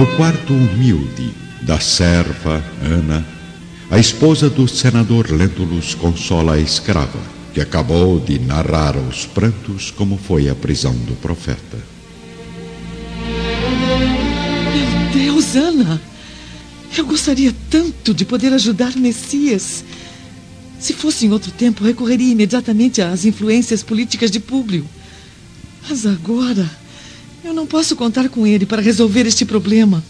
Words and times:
No 0.00 0.06
quarto 0.16 0.54
humilde 0.54 1.30
da 1.60 1.78
serva 1.78 2.64
Ana, 2.82 3.22
a 3.90 3.98
esposa 3.98 4.48
do 4.48 4.66
senador 4.66 5.30
Lentulus 5.30 5.94
consola 5.94 6.54
a 6.54 6.58
escrava, 6.58 7.20
que 7.52 7.60
acabou 7.60 8.18
de 8.18 8.38
narrar 8.38 8.96
aos 8.96 9.26
prantos 9.26 9.90
como 9.90 10.16
foi 10.16 10.48
a 10.48 10.54
prisão 10.54 10.94
do 10.94 11.14
profeta. 11.16 11.76
Meu 14.72 15.12
Deus, 15.12 15.54
Ana! 15.54 16.00
Eu 16.96 17.04
gostaria 17.04 17.54
tanto 17.68 18.14
de 18.14 18.24
poder 18.24 18.54
ajudar 18.54 18.96
Messias. 18.96 19.84
Se 20.78 20.94
fosse 20.94 21.26
em 21.26 21.30
outro 21.30 21.50
tempo, 21.50 21.84
recorreria 21.84 22.32
imediatamente 22.32 23.02
às 23.02 23.26
influências 23.26 23.82
políticas 23.82 24.30
de 24.30 24.40
Públio. 24.40 24.86
Mas 25.86 26.06
agora, 26.06 26.66
eu 27.44 27.54
não 27.54 27.66
posso 27.66 27.96
contar 27.96 28.28
com 28.28 28.46
ele 28.46 28.66
para 28.66 28.82
resolver 28.82 29.26
este 29.26 29.44
problema. 29.44 30.02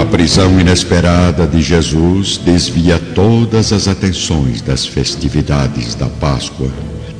A 0.00 0.04
prisão 0.06 0.60
inesperada 0.60 1.46
de 1.46 1.62
Jesus 1.62 2.38
desvia 2.38 2.98
todas 2.98 3.72
as 3.72 3.88
atenções 3.88 4.60
das 4.60 4.86
festividades 4.86 5.94
da 5.94 6.06
Páscoa. 6.06 6.70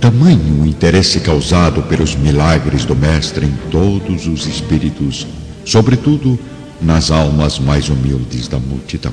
Tamanho 0.01 0.63
o 0.63 0.67
interesse 0.67 1.21
causado 1.21 1.83
pelos 1.85 2.15
milagres 2.15 2.85
do 2.85 2.95
Mestre 2.95 3.47
em 3.47 3.55
todos 3.71 4.27
os 4.27 4.47
espíritos, 4.47 5.27
sobretudo 5.65 6.39
nas 6.81 7.11
almas 7.11 7.59
mais 7.59 7.89
humildes 7.89 8.47
da 8.47 8.59
multidão. 8.59 9.13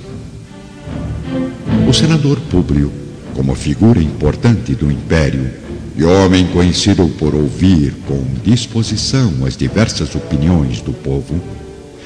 O 1.88 1.94
senador 1.94 2.40
Públio, 2.52 2.92
como 3.34 3.56
figura 3.56 4.02
importante 4.02 4.76
do 4.76 4.92
império 4.92 5.63
e 5.96 6.04
homem 6.04 6.48
conhecido 6.48 7.08
por 7.20 7.36
ouvir 7.36 7.94
com 8.08 8.24
disposição 8.44 9.46
as 9.46 9.56
diversas 9.56 10.16
opiniões 10.16 10.82
do 10.82 10.92
povo, 10.92 11.40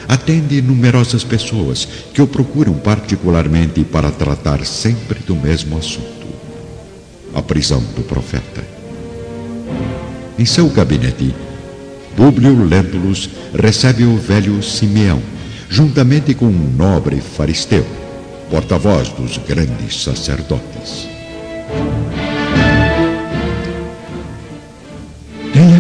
atende 0.08 0.62
numerosas 0.62 1.24
pessoas 1.24 1.88
que 2.14 2.22
o 2.22 2.28
procuram 2.28 2.74
particularmente 2.74 3.84
para 3.84 4.12
tratar 4.12 4.66
sempre 4.66 5.20
do 5.20 5.36
mesmo 5.36 5.78
assunto: 5.78 6.28
a 7.34 7.42
prisão 7.42 7.82
do 7.96 8.04
profeta. 8.04 8.64
Em 10.38 10.46
seu 10.46 10.68
gabinete, 10.70 11.34
Públio 12.16 12.64
Lentulus 12.64 13.30
recebe 13.54 14.04
o 14.04 14.18
velho 14.18 14.62
Simeão, 14.62 15.22
juntamente 15.70 16.34
com 16.34 16.46
um 16.46 16.74
nobre 16.76 17.22
faristeu, 17.22 17.86
porta-voz 18.50 19.10
dos 19.10 19.38
grandes 19.38 20.04
sacerdotes. 20.04 21.17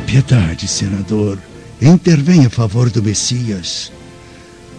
Piedade, 0.08 0.70
senador. 0.70 1.38
Intervenha 1.82 2.48
a 2.48 2.50
favor 2.50 2.90
do 2.90 3.04
Messias. 3.04 3.92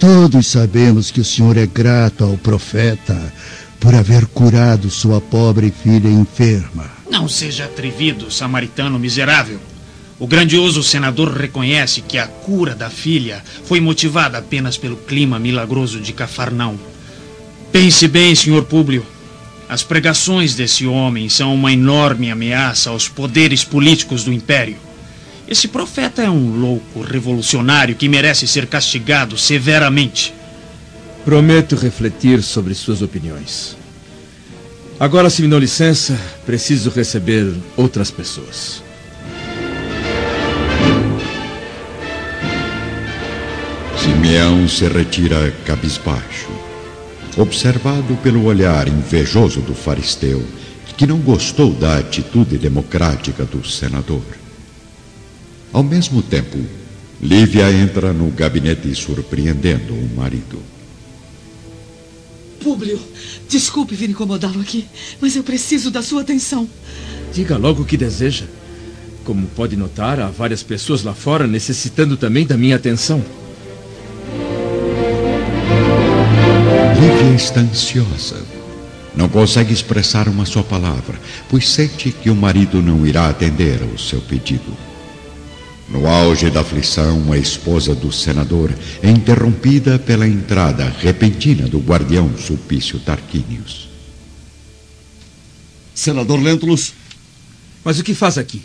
Todos 0.00 0.46
sabemos 0.46 1.10
que 1.10 1.20
o 1.20 1.24
senhor 1.24 1.56
é 1.58 1.66
grato 1.66 2.24
ao 2.24 2.38
profeta 2.38 3.32
por 3.78 3.94
haver 3.94 4.26
curado 4.26 4.90
sua 4.90 5.20
pobre 5.20 5.70
filha 5.70 6.08
enferma. 6.08 6.90
Não 7.10 7.28
seja 7.28 7.66
atrevido, 7.66 8.30
samaritano 8.30 8.98
miserável. 8.98 9.60
O 10.18 10.26
grandioso 10.26 10.82
senador 10.82 11.36
reconhece 11.36 12.00
que 12.00 12.18
a 12.18 12.26
cura 12.26 12.74
da 12.74 12.90
filha 12.90 13.44
foi 13.64 13.80
motivada 13.80 14.38
apenas 14.38 14.76
pelo 14.78 14.96
clima 14.96 15.38
milagroso 15.38 16.00
de 16.00 16.12
Cafarnaum. 16.12 16.78
Pense 17.70 18.08
bem, 18.08 18.34
senhor 18.34 18.64
Públio. 18.64 19.06
As 19.68 19.82
pregações 19.82 20.54
desse 20.54 20.86
homem 20.86 21.28
são 21.28 21.54
uma 21.54 21.72
enorme 21.72 22.30
ameaça 22.30 22.90
aos 22.90 23.08
poderes 23.08 23.62
políticos 23.62 24.24
do 24.24 24.32
império. 24.32 24.87
Esse 25.48 25.66
profeta 25.66 26.22
é 26.22 26.28
um 26.28 26.60
louco 26.60 27.00
revolucionário 27.00 27.94
que 27.94 28.06
merece 28.06 28.46
ser 28.46 28.66
castigado 28.66 29.38
severamente. 29.38 30.34
Prometo 31.24 31.74
refletir 31.74 32.42
sobre 32.42 32.74
suas 32.74 33.00
opiniões. 33.00 33.74
Agora, 35.00 35.30
se 35.30 35.40
me 35.40 35.48
dão 35.48 35.58
licença, 35.58 36.18
preciso 36.44 36.90
receber 36.90 37.50
outras 37.78 38.10
pessoas. 38.10 38.82
Simeão 43.96 44.68
se 44.68 44.86
retira 44.86 45.50
cabisbaixo, 45.64 46.50
observado 47.38 48.16
pelo 48.16 48.44
olhar 48.44 48.86
invejoso 48.86 49.62
do 49.62 49.74
faristeu, 49.74 50.44
que 50.96 51.06
não 51.06 51.18
gostou 51.18 51.72
da 51.72 51.96
atitude 51.96 52.58
democrática 52.58 53.44
do 53.44 53.66
senador. 53.66 54.47
Ao 55.72 55.82
mesmo 55.82 56.22
tempo, 56.22 56.58
Lívia 57.20 57.70
entra 57.72 58.12
no 58.12 58.30
gabinete 58.30 58.94
surpreendendo 58.94 59.92
o 59.92 60.16
marido. 60.16 60.62
Públio, 62.60 62.98
desculpe 63.48 63.94
vir 63.94 64.10
incomodá-lo 64.10 64.60
aqui, 64.60 64.86
mas 65.20 65.36
eu 65.36 65.42
preciso 65.42 65.90
da 65.90 66.02
sua 66.02 66.22
atenção. 66.22 66.68
Diga 67.32 67.56
logo 67.56 67.82
o 67.82 67.84
que 67.84 67.96
deseja. 67.96 68.46
Como 69.24 69.46
pode 69.48 69.76
notar, 69.76 70.18
há 70.20 70.28
várias 70.28 70.62
pessoas 70.62 71.02
lá 71.02 71.12
fora 71.12 71.46
necessitando 71.46 72.16
também 72.16 72.46
da 72.46 72.56
minha 72.56 72.76
atenção. 72.76 73.22
Lívia 77.00 77.36
está 77.36 77.60
ansiosa. 77.60 78.42
Não 79.14 79.28
consegue 79.28 79.72
expressar 79.72 80.28
uma 80.28 80.46
só 80.46 80.62
palavra, 80.62 81.18
pois 81.50 81.68
sente 81.68 82.10
que 82.10 82.30
o 82.30 82.36
marido 82.36 82.80
não 82.80 83.06
irá 83.06 83.28
atender 83.28 83.82
ao 83.82 83.98
seu 83.98 84.20
pedido. 84.20 84.87
No 85.90 86.06
auge 86.06 86.50
da 86.50 86.60
aflição, 86.60 87.32
a 87.32 87.38
esposa 87.38 87.94
do 87.94 88.12
senador 88.12 88.70
é 89.02 89.08
interrompida 89.08 89.98
pela 89.98 90.28
entrada 90.28 90.94
repentina 91.00 91.66
do 91.66 91.78
guardião 91.78 92.30
Sulpício 92.36 92.98
Tarquínios. 92.98 93.88
Senador 95.94 96.40
Lentulus. 96.40 96.92
Mas 97.82 97.98
o 97.98 98.04
que 98.04 98.14
faz 98.14 98.36
aqui? 98.36 98.60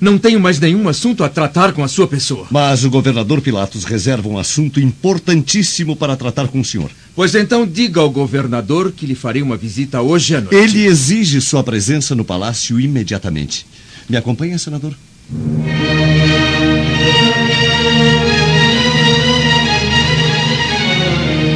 Não 0.00 0.18
tenho 0.18 0.40
mais 0.40 0.58
nenhum 0.58 0.88
assunto 0.88 1.22
a 1.22 1.28
tratar 1.28 1.72
com 1.72 1.84
a 1.84 1.88
sua 1.88 2.08
pessoa. 2.08 2.48
Mas 2.50 2.84
o 2.84 2.90
governador 2.90 3.40
Pilatos 3.40 3.84
reserva 3.84 4.28
um 4.28 4.36
assunto 4.36 4.80
importantíssimo 4.80 5.94
para 5.94 6.16
tratar 6.16 6.48
com 6.48 6.60
o 6.60 6.64
senhor. 6.64 6.90
Pois 7.14 7.36
então 7.36 7.64
diga 7.64 8.00
ao 8.00 8.10
governador 8.10 8.90
que 8.90 9.06
lhe 9.06 9.14
farei 9.14 9.40
uma 9.42 9.56
visita 9.56 10.02
hoje 10.02 10.34
à 10.34 10.40
noite. 10.40 10.56
Ele 10.56 10.84
exige 10.84 11.40
sua 11.40 11.62
presença 11.62 12.16
no 12.16 12.24
palácio 12.24 12.80
imediatamente. 12.80 13.64
Me 14.08 14.16
acompanha, 14.16 14.58
senador? 14.58 14.94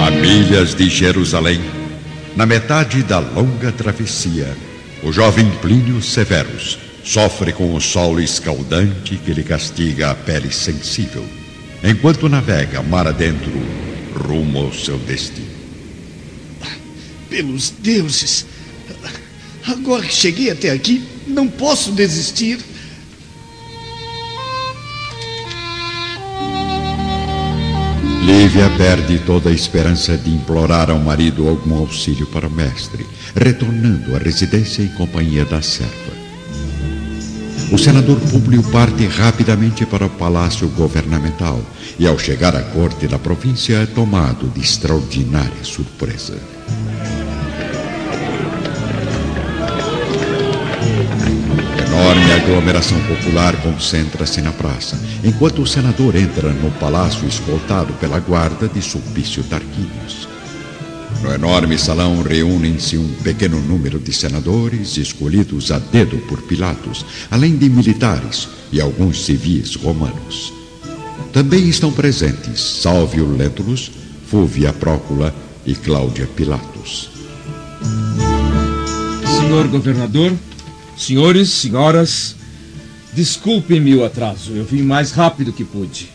A 0.06 0.10
milhas 0.10 0.74
de 0.74 0.88
Jerusalém, 0.88 1.60
na 2.36 2.46
metade 2.46 3.02
da 3.02 3.18
longa 3.18 3.70
travessia, 3.72 4.56
o 5.02 5.12
jovem 5.12 5.50
Plínio 5.60 6.00
Severus 6.02 6.78
sofre 7.04 7.52
com 7.52 7.74
o 7.74 7.80
sol 7.80 8.20
escaldante 8.20 9.16
que 9.16 9.32
lhe 9.32 9.42
castiga 9.42 10.10
a 10.10 10.14
pele 10.14 10.52
sensível, 10.52 11.24
enquanto 11.82 12.28
navega 12.28 12.82
mar 12.82 13.06
adentro 13.06 13.52
rumo 14.14 14.66
ao 14.66 14.72
seu 14.72 14.98
destino. 14.98 15.48
Pelos 17.30 17.70
deuses! 17.70 18.46
Agora 19.66 20.02
que 20.02 20.14
cheguei 20.14 20.50
até 20.50 20.70
aqui, 20.70 21.02
não 21.26 21.46
posso 21.46 21.92
desistir. 21.92 22.58
Lívia 28.28 28.68
perde 28.76 29.18
toda 29.20 29.48
a 29.48 29.52
esperança 29.54 30.14
de 30.14 30.28
implorar 30.28 30.90
ao 30.90 30.98
marido 30.98 31.48
algum 31.48 31.78
auxílio 31.78 32.26
para 32.26 32.46
o 32.46 32.50
mestre, 32.50 33.06
retornando 33.34 34.14
à 34.14 34.18
residência 34.18 34.82
em 34.82 34.88
companhia 34.88 35.46
da 35.46 35.62
serva. 35.62 36.12
O 37.72 37.78
senador 37.78 38.20
Públio 38.30 38.62
parte 38.64 39.06
rapidamente 39.06 39.86
para 39.86 40.04
o 40.04 40.10
palácio 40.10 40.68
governamental 40.68 41.58
e, 41.98 42.06
ao 42.06 42.18
chegar 42.18 42.54
à 42.54 42.60
corte 42.60 43.08
da 43.08 43.18
província, 43.18 43.76
é 43.76 43.86
tomado 43.86 44.46
de 44.48 44.60
extraordinária 44.60 45.64
surpresa. 45.64 46.38
Enorme 51.98 52.32
aglomeração 52.32 53.00
popular 53.08 53.60
concentra-se 53.60 54.40
na 54.40 54.52
praça, 54.52 54.96
enquanto 55.24 55.62
o 55.62 55.66
senador 55.66 56.14
entra 56.14 56.48
no 56.52 56.70
palácio 56.70 57.26
escoltado 57.26 57.92
pela 57.94 58.20
guarda 58.20 58.68
de 58.68 58.80
Sulpício 58.80 59.42
Tarquínios. 59.42 60.28
No 61.20 61.32
enorme 61.32 61.76
salão 61.76 62.22
reúnem-se 62.22 62.96
um 62.96 63.14
pequeno 63.24 63.60
número 63.60 63.98
de 63.98 64.12
senadores 64.12 64.96
escolhidos 64.96 65.72
a 65.72 65.80
dedo 65.80 66.18
por 66.28 66.40
Pilatos, 66.42 67.04
além 67.32 67.56
de 67.56 67.68
militares 67.68 68.48
e 68.70 68.80
alguns 68.80 69.24
civis 69.24 69.74
romanos. 69.74 70.52
Também 71.32 71.68
estão 71.68 71.92
presentes 71.92 72.60
Salvio 72.80 73.26
Lentulus, 73.26 73.90
Fúvia 74.28 74.72
Prócula 74.72 75.34
e 75.66 75.74
Cláudia 75.74 76.28
Pilatos. 76.28 77.10
Senhor 79.40 79.66
governador, 79.66 80.32
senhores, 80.98 81.50
senhoras, 81.50 82.36
Desculpe-me 83.12 83.94
o 83.94 84.04
atraso. 84.04 84.52
Eu 84.52 84.64
vim 84.64 84.82
mais 84.82 85.10
rápido 85.10 85.52
que 85.52 85.64
pude. 85.64 86.08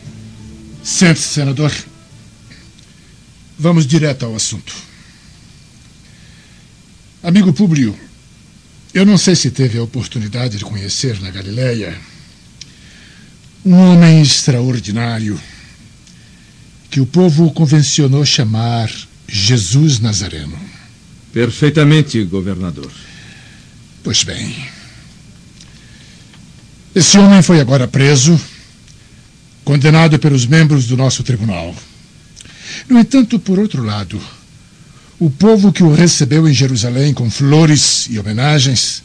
Sente-se, 0.82 1.28
senador. 1.28 1.70
Vamos 3.58 3.86
direto 3.86 4.24
ao 4.24 4.34
assunto. 4.34 4.74
Amigo 7.22 7.52
Públio, 7.52 7.94
eu 8.92 9.04
não 9.04 9.16
sei 9.16 9.34
se 9.34 9.50
teve 9.50 9.78
a 9.78 9.82
oportunidade 9.82 10.58
de 10.58 10.64
conhecer 10.64 11.20
na 11.20 11.30
Galileia 11.30 11.94
um 13.64 13.74
homem 13.74 14.20
extraordinário 14.20 15.40
que 16.90 17.00
o 17.00 17.06
povo 17.06 17.50
convencionou 17.52 18.24
chamar 18.24 18.90
Jesus 19.26 20.00
Nazareno. 20.00 20.58
Perfeitamente, 21.32 22.22
governador. 22.24 22.90
Pois 24.04 24.22
bem. 24.22 24.54
Esse 26.94 27.18
homem 27.18 27.40
foi 27.40 27.58
agora 27.58 27.88
preso, 27.88 28.38
condenado 29.64 30.18
pelos 30.18 30.46
membros 30.46 30.86
do 30.86 30.94
nosso 30.94 31.22
tribunal. 31.22 31.74
No 32.86 33.00
entanto, 33.00 33.38
por 33.38 33.58
outro 33.58 33.82
lado, 33.82 34.20
o 35.18 35.30
povo 35.30 35.72
que 35.72 35.82
o 35.82 35.94
recebeu 35.94 36.46
em 36.46 36.52
Jerusalém 36.52 37.14
com 37.14 37.30
flores 37.30 38.06
e 38.10 38.18
homenagens 38.18 39.02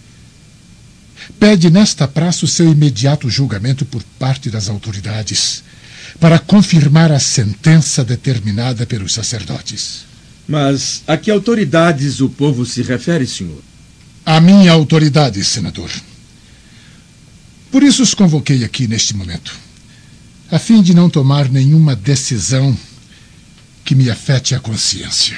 pede 1.39 1.69
nesta 1.69 2.05
praça 2.05 2.43
o 2.43 2.47
seu 2.47 2.69
imediato 2.69 3.29
julgamento 3.29 3.85
por 3.85 4.03
parte 4.19 4.49
das 4.49 4.67
autoridades, 4.67 5.63
para 6.19 6.37
confirmar 6.37 7.09
a 7.09 7.19
sentença 7.19 8.03
determinada 8.03 8.85
pelos 8.85 9.13
sacerdotes. 9.13 10.03
Mas 10.45 11.03
a 11.07 11.15
que 11.15 11.31
autoridades 11.31 12.19
o 12.19 12.27
povo 12.27 12.65
se 12.65 12.81
refere, 12.81 13.25
senhor? 13.25 13.68
A 14.29 14.39
minha 14.39 14.71
autoridade, 14.71 15.43
senador. 15.43 15.89
Por 17.71 17.81
isso 17.81 18.03
os 18.03 18.13
convoquei 18.13 18.63
aqui 18.63 18.87
neste 18.87 19.15
momento, 19.15 19.57
a 20.51 20.59
fim 20.59 20.83
de 20.83 20.93
não 20.93 21.09
tomar 21.09 21.49
nenhuma 21.49 21.95
decisão 21.95 22.77
que 23.83 23.95
me 23.95 24.07
afete 24.07 24.53
a 24.53 24.59
consciência. 24.59 25.35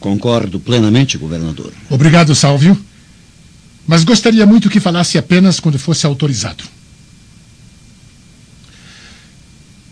Concordo 0.00 0.58
plenamente, 0.58 1.16
governador. 1.16 1.72
Obrigado, 1.88 2.34
Salvio. 2.34 2.76
Mas 3.86 4.02
gostaria 4.02 4.44
muito 4.44 4.68
que 4.68 4.80
falasse 4.80 5.16
apenas 5.16 5.60
quando 5.60 5.78
fosse 5.78 6.04
autorizado. 6.04 6.64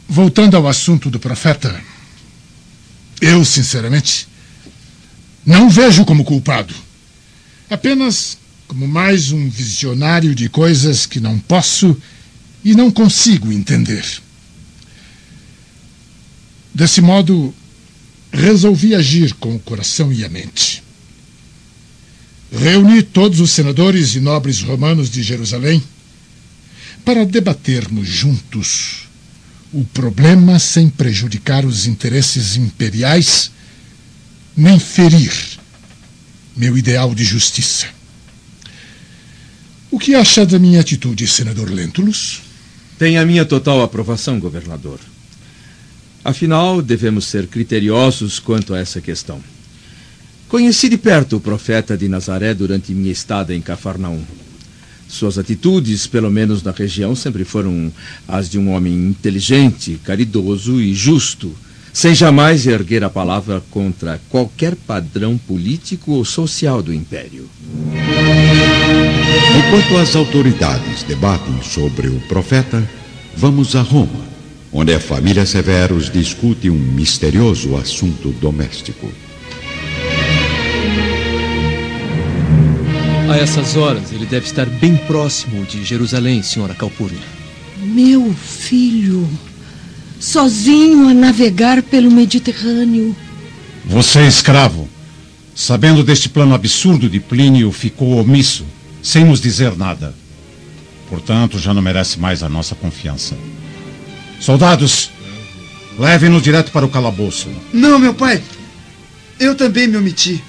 Voltando 0.08 0.56
ao 0.56 0.66
assunto 0.66 1.08
do 1.08 1.20
profeta, 1.20 1.80
eu, 3.20 3.44
sinceramente, 3.44 4.26
não 5.46 5.70
vejo 5.70 6.04
como 6.04 6.24
culpado. 6.24 6.74
Apenas 7.70 8.38
como 8.66 8.88
mais 8.88 9.32
um 9.32 9.50
visionário 9.50 10.34
de 10.34 10.48
coisas 10.48 11.04
que 11.04 11.20
não 11.20 11.38
posso 11.38 11.96
e 12.64 12.74
não 12.74 12.90
consigo 12.90 13.52
entender. 13.52 14.04
Desse 16.74 17.00
modo, 17.00 17.54
resolvi 18.32 18.94
agir 18.94 19.34
com 19.34 19.54
o 19.54 19.58
coração 19.58 20.10
e 20.12 20.24
a 20.24 20.28
mente. 20.28 20.82
Reuni 22.50 23.02
todos 23.02 23.40
os 23.40 23.50
senadores 23.50 24.14
e 24.14 24.20
nobres 24.20 24.62
romanos 24.62 25.10
de 25.10 25.22
Jerusalém 25.22 25.82
para 27.04 27.26
debatermos 27.26 28.08
juntos 28.08 29.02
o 29.72 29.84
problema 29.84 30.58
sem 30.58 30.88
prejudicar 30.88 31.64
os 31.64 31.86
interesses 31.86 32.56
imperiais 32.56 33.50
nem 34.56 34.78
ferir 34.78 35.32
meu 36.56 36.76
ideal 36.76 37.14
de 37.14 37.24
justiça. 37.24 37.86
O 39.90 39.98
que 39.98 40.14
acha 40.14 40.46
da 40.46 40.58
minha 40.58 40.80
atitude, 40.80 41.26
senador 41.26 41.70
Lentulus? 41.70 42.42
Tem 42.98 43.18
a 43.18 43.26
minha 43.26 43.44
total 43.44 43.82
aprovação, 43.82 44.38
governador. 44.38 44.98
Afinal, 46.24 46.80
devemos 46.80 47.24
ser 47.24 47.46
criteriosos 47.46 48.38
quanto 48.38 48.74
a 48.74 48.78
essa 48.78 49.00
questão. 49.00 49.42
Conheci 50.48 50.88
de 50.88 50.98
perto 50.98 51.36
o 51.36 51.40
profeta 51.40 51.96
de 51.96 52.08
Nazaré 52.08 52.54
durante 52.54 52.92
minha 52.92 53.10
estada 53.10 53.54
em 53.54 53.60
Cafarnaum. 53.60 54.22
Suas 55.08 55.36
atitudes, 55.36 56.06
pelo 56.06 56.30
menos 56.30 56.62
na 56.62 56.70
região, 56.70 57.16
sempre 57.16 57.44
foram 57.44 57.92
as 58.28 58.48
de 58.48 58.58
um 58.58 58.70
homem 58.70 58.94
inteligente, 58.94 60.00
caridoso 60.04 60.80
e 60.80 60.94
justo, 60.94 61.54
sem 61.92 62.14
jamais 62.14 62.66
erguer 62.66 63.04
a 63.04 63.10
palavra 63.10 63.62
contra 63.70 64.20
qualquer 64.30 64.74
padrão 64.74 65.36
político 65.36 66.12
ou 66.12 66.24
social 66.24 66.82
do 66.82 66.92
império. 66.92 67.48
Enquanto 69.58 69.98
as 69.98 70.16
autoridades 70.16 71.02
debatem 71.02 71.62
sobre 71.62 72.08
o 72.08 72.20
profeta, 72.22 72.82
vamos 73.36 73.76
a 73.76 73.82
Roma, 73.82 74.26
onde 74.72 74.94
a 74.94 75.00
família 75.00 75.44
Severus 75.44 76.10
discute 76.10 76.70
um 76.70 76.78
misterioso 76.78 77.76
assunto 77.76 78.30
doméstico. 78.30 79.12
A 83.30 83.36
essas 83.36 83.76
horas, 83.76 84.12
ele 84.12 84.26
deve 84.26 84.46
estar 84.46 84.66
bem 84.66 84.96
próximo 84.96 85.64
de 85.64 85.84
Jerusalém, 85.84 86.42
senhora 86.42 86.74
Calpurnia. 86.74 87.20
Meu 87.78 88.32
filho, 88.34 89.26
sozinho 90.22 91.08
a 91.08 91.14
navegar 91.14 91.82
pelo 91.82 92.10
Mediterrâneo. 92.10 93.14
Você, 93.84 94.20
é 94.20 94.28
escravo, 94.28 94.88
sabendo 95.52 96.04
deste 96.04 96.28
plano 96.28 96.54
absurdo 96.54 97.10
de 97.10 97.18
Plínio, 97.18 97.72
ficou 97.72 98.18
omisso, 98.18 98.64
sem 99.02 99.24
nos 99.24 99.40
dizer 99.40 99.76
nada. 99.76 100.14
Portanto, 101.10 101.58
já 101.58 101.74
não 101.74 101.82
merece 101.82 102.20
mais 102.20 102.42
a 102.42 102.48
nossa 102.48 102.76
confiança. 102.76 103.36
Soldados, 104.40 105.10
levem-nos 105.98 106.42
direto 106.42 106.70
para 106.70 106.86
o 106.86 106.88
calabouço. 106.88 107.48
Não, 107.72 107.98
meu 107.98 108.14
pai. 108.14 108.40
Eu 109.40 109.56
também 109.56 109.88
me 109.88 109.96
omiti. 109.96 110.42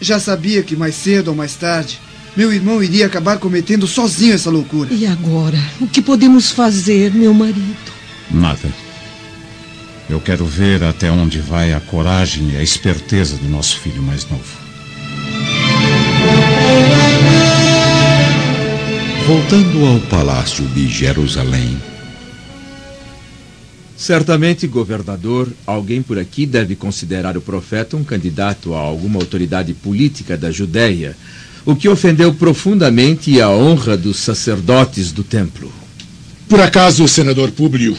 Já 0.00 0.20
sabia 0.20 0.62
que 0.62 0.76
mais 0.76 0.94
cedo 0.94 1.28
ou 1.28 1.34
mais 1.34 1.56
tarde 1.56 1.98
meu 2.36 2.52
irmão 2.52 2.82
iria 2.82 3.06
acabar 3.06 3.38
cometendo 3.38 3.86
sozinho 3.86 4.34
essa 4.34 4.50
loucura. 4.50 4.92
E 4.92 5.06
agora? 5.06 5.58
O 5.80 5.86
que 5.86 6.02
podemos 6.02 6.50
fazer, 6.50 7.10
meu 7.14 7.32
marido? 7.32 7.95
Nada. 8.30 8.68
Eu 10.08 10.20
quero 10.20 10.46
ver 10.46 10.84
até 10.84 11.10
onde 11.10 11.40
vai 11.40 11.72
a 11.72 11.80
coragem 11.80 12.52
e 12.52 12.56
a 12.56 12.62
esperteza 12.62 13.36
do 13.36 13.48
nosso 13.48 13.78
filho 13.80 14.02
mais 14.02 14.28
novo. 14.28 14.66
Voltando 19.26 19.84
ao 19.84 19.98
palácio 20.00 20.64
de 20.68 20.88
Jerusalém, 20.88 21.76
Certamente, 23.96 24.66
governador, 24.66 25.48
alguém 25.66 26.02
por 26.02 26.18
aqui 26.18 26.44
deve 26.44 26.76
considerar 26.76 27.34
o 27.34 27.40
profeta 27.40 27.96
um 27.96 28.04
candidato 28.04 28.74
a 28.74 28.78
alguma 28.78 29.18
autoridade 29.18 29.72
política 29.72 30.36
da 30.36 30.50
Judéia, 30.50 31.16
o 31.64 31.74
que 31.74 31.88
ofendeu 31.88 32.32
profundamente 32.34 33.40
a 33.40 33.48
honra 33.48 33.96
dos 33.96 34.18
sacerdotes 34.18 35.12
do 35.12 35.24
templo. 35.24 35.72
Por 36.46 36.60
acaso 36.60 37.04
o 37.04 37.08
senador 37.08 37.50
Públio 37.50 37.96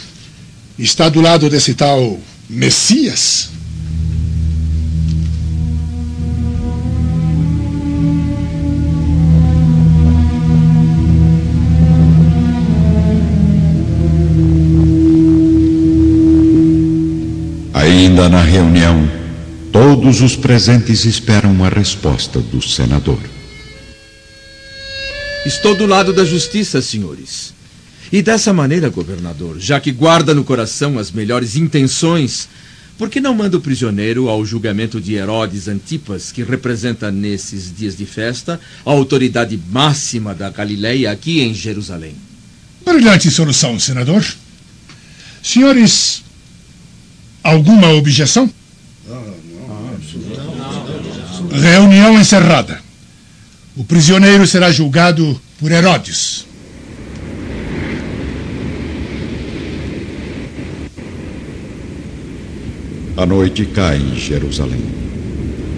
está 0.78 1.10
do 1.10 1.22
lado 1.22 1.50
desse 1.50 1.74
tal 1.74 2.20
Messias? 2.50 3.58
ainda 18.18 18.30
na 18.30 18.42
reunião, 18.42 19.10
todos 19.72 20.22
os 20.22 20.36
presentes 20.36 21.06
esperam 21.06 21.52
uma 21.52 21.70
resposta 21.70 22.40
do 22.40 22.62
senador. 22.62 23.20
Estou 25.46 25.76
do 25.76 25.86
lado 25.86 26.12
da 26.12 26.26
justiça, 26.26 26.82
senhores. 26.82 27.57
E 28.12 28.22
dessa 28.22 28.54
maneira, 28.54 28.90
governador, 28.90 29.60
já 29.60 29.80
que 29.80 29.92
guarda 29.92 30.34
no 30.34 30.44
coração 30.44 30.98
as 30.98 31.12
melhores 31.12 31.56
intenções, 31.56 32.48
por 32.98 33.10
que 33.10 33.22
não 33.22 33.36
manda 33.36 33.58
o 33.58 33.62
prisioneiro 33.62 34.28
ao 34.28 34.44
julgamento 34.44 35.00
de 35.00 35.14
Herodes 35.14 35.68
Antipas, 35.68 36.32
que 36.32 36.42
representa 36.42 37.12
nesses 37.12 37.72
dias 37.76 37.96
de 37.96 38.06
festa 38.06 38.60
a 38.84 38.90
autoridade 38.90 39.60
máxima 39.70 40.34
da 40.34 40.50
Galileia 40.50 41.12
aqui 41.12 41.42
em 41.42 41.54
Jerusalém? 41.54 42.16
Brilhante 42.84 43.30
solução, 43.30 43.80
senador. 43.80 44.26
Senhores, 45.44 46.24
alguma 47.44 47.90
objeção? 47.90 48.50
Reunião 51.52 52.20
encerrada. 52.20 52.82
O 53.76 53.84
prisioneiro 53.84 54.48
será 54.48 54.72
julgado 54.72 55.40
por 55.60 55.72
Herodes. 55.72 56.47
A 63.18 63.26
noite 63.26 63.66
cai 63.66 63.98
em 63.98 64.16
Jerusalém. 64.16 64.84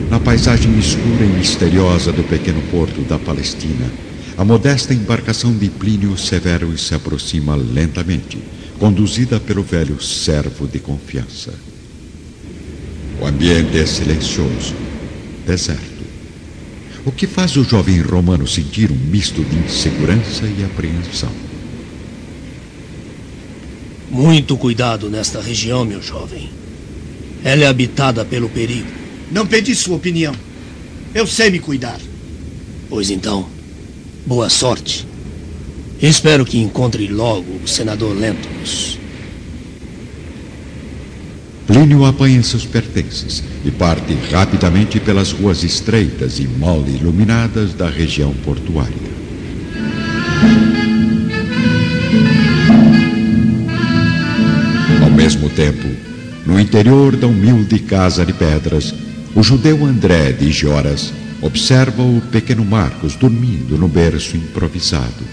Na 0.10 0.20
paisagem 0.20 0.78
escura 0.78 1.24
e 1.24 1.30
misteriosa 1.30 2.12
do 2.12 2.22
pequeno 2.24 2.62
porto 2.70 3.02
da 3.02 3.18
Palestina, 3.18 3.90
A 4.40 4.46
modesta 4.46 4.94
embarcação 4.94 5.52
de 5.52 5.70
Plínio 5.70 6.18
Severo 6.18 6.78
se 6.78 6.96
aproxima 6.96 7.58
lentamente, 7.58 8.38
conduzida 8.80 9.38
pelo 9.38 9.62
velho 9.62 10.02
servo 10.02 10.66
de 10.66 10.80
confiança. 10.80 11.54
O 13.20 13.26
ambiente 13.26 13.78
é 13.78 13.86
silencioso, 13.86 14.74
deserto. 15.46 16.06
O 17.06 17.12
que 17.12 17.28
faz 17.28 17.58
o 17.58 17.66
jovem 17.66 18.00
romano 18.00 18.48
sentir 18.48 18.90
um 18.94 18.96
misto 18.96 19.44
de 19.44 19.58
insegurança 19.58 20.46
e 20.46 20.64
apreensão. 20.64 21.32
Muito 24.10 24.56
cuidado 24.56 25.10
nesta 25.10 25.42
região, 25.42 25.84
meu 25.84 26.02
jovem. 26.02 26.50
Ela 27.44 27.64
é 27.64 27.68
habitada 27.68 28.26
pelo 28.26 28.50
perigo. 28.50 28.88
Não 29.32 29.46
pedi 29.46 29.76
sua 29.76 29.96
opinião. 29.96 30.36
Eu 31.14 31.26
sei 31.26 31.50
me 31.50 31.60
cuidar. 31.60 32.00
Pois 32.90 33.10
então, 33.10 33.48
boa 34.26 34.50
sorte. 34.50 35.08
Espero 36.02 36.46
que 36.46 36.58
encontre 36.58 37.08
logo 37.08 37.60
o 37.64 37.68
senador 37.68 38.16
Lentulus. 38.16 38.98
Plínio 41.68 42.04
apanha 42.04 42.42
seus 42.42 42.66
pertences 42.66 43.44
e 43.64 43.70
parte 43.70 44.18
rapidamente 44.32 45.00
pelas 45.00 45.32
ruas 45.32 45.64
estreitas 45.64 46.40
e 46.40 46.48
mal 46.48 46.84
iluminadas 46.88 47.76
da 47.76 47.88
região 47.88 48.34
portuária. 48.44 49.10
Ao 55.04 55.12
mesmo 55.12 55.48
tempo, 55.50 55.88
no 56.50 56.60
interior 56.60 57.16
da 57.16 57.28
humilde 57.28 57.78
casa 57.78 58.26
de 58.26 58.34
pedras, 58.34 58.92
o 59.36 59.44
judeu 59.44 59.86
André 59.86 60.32
de 60.32 60.52
Gioras 60.52 61.14
observa 61.44 62.02
o 62.02 62.20
pequeno 62.32 62.66
Marcos 62.66 63.16
dormindo 63.16 63.78
no 63.78 63.88
berço 63.88 64.36
improvisado, 64.36 65.24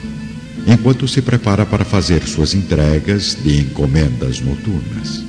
enquanto 0.66 1.08
se 1.08 1.22
prepara 1.22 1.64
para 1.64 1.86
fazer 1.86 2.22
suas 2.28 2.52
entregas 2.52 3.34
de 3.42 3.60
encomendas 3.60 4.40
noturnas. 4.40 5.24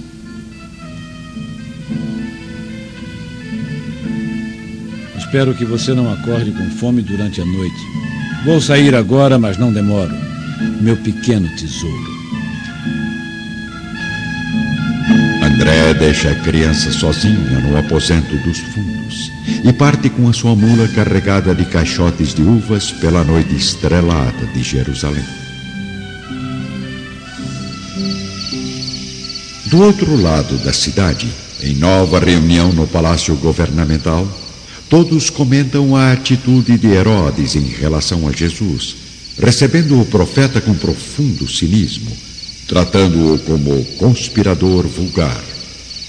Espero 5.17 5.55
que 5.55 5.63
você 5.63 5.93
não 5.93 6.11
acorde 6.11 6.51
com 6.51 6.69
fome 6.71 7.01
durante 7.01 7.39
a 7.39 7.45
noite. 7.45 7.79
Vou 8.43 8.59
sair 8.59 8.93
agora, 8.93 9.39
mas 9.39 9.57
não 9.57 9.71
demoro. 9.71 10.13
Meu 10.81 10.97
pequeno 10.97 11.47
tesouro. 11.55 12.16
André 15.57 15.91
deixa 15.95 16.29
a 16.29 16.35
criança 16.35 16.91
sozinha 16.91 17.59
no 17.59 17.75
aposento 17.75 18.37
dos 18.43 18.59
fundos 18.59 19.31
e 19.63 19.73
parte 19.73 20.07
com 20.07 20.29
a 20.29 20.33
sua 20.33 20.55
mula 20.55 20.87
carregada 20.89 21.55
de 21.55 21.65
caixotes 21.65 22.35
de 22.35 22.43
uvas 22.43 22.91
pela 22.91 23.23
noite 23.23 23.55
estrelada 23.55 24.45
de 24.53 24.61
Jerusalém. 24.61 25.25
Do 29.65 29.81
outro 29.81 30.15
lado 30.21 30.59
da 30.59 30.71
cidade, 30.71 31.27
em 31.63 31.73
nova 31.73 32.19
reunião 32.19 32.71
no 32.71 32.85
palácio 32.85 33.35
governamental, 33.37 34.27
todos 34.87 35.31
comentam 35.31 35.95
a 35.95 36.11
atitude 36.11 36.77
de 36.77 36.87
Herodes 36.89 37.55
em 37.55 37.65
relação 37.65 38.27
a 38.27 38.31
Jesus, 38.31 38.95
recebendo 39.41 39.99
o 39.99 40.05
profeta 40.05 40.61
com 40.61 40.75
profundo 40.75 41.49
cinismo 41.49 42.15
tratando-o 42.67 43.39
como 43.39 43.83
conspirador 43.97 44.85
vulgar, 44.87 45.43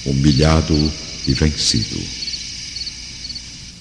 humilhado 0.05 0.75
e 1.27 1.33
vencido. 1.33 1.99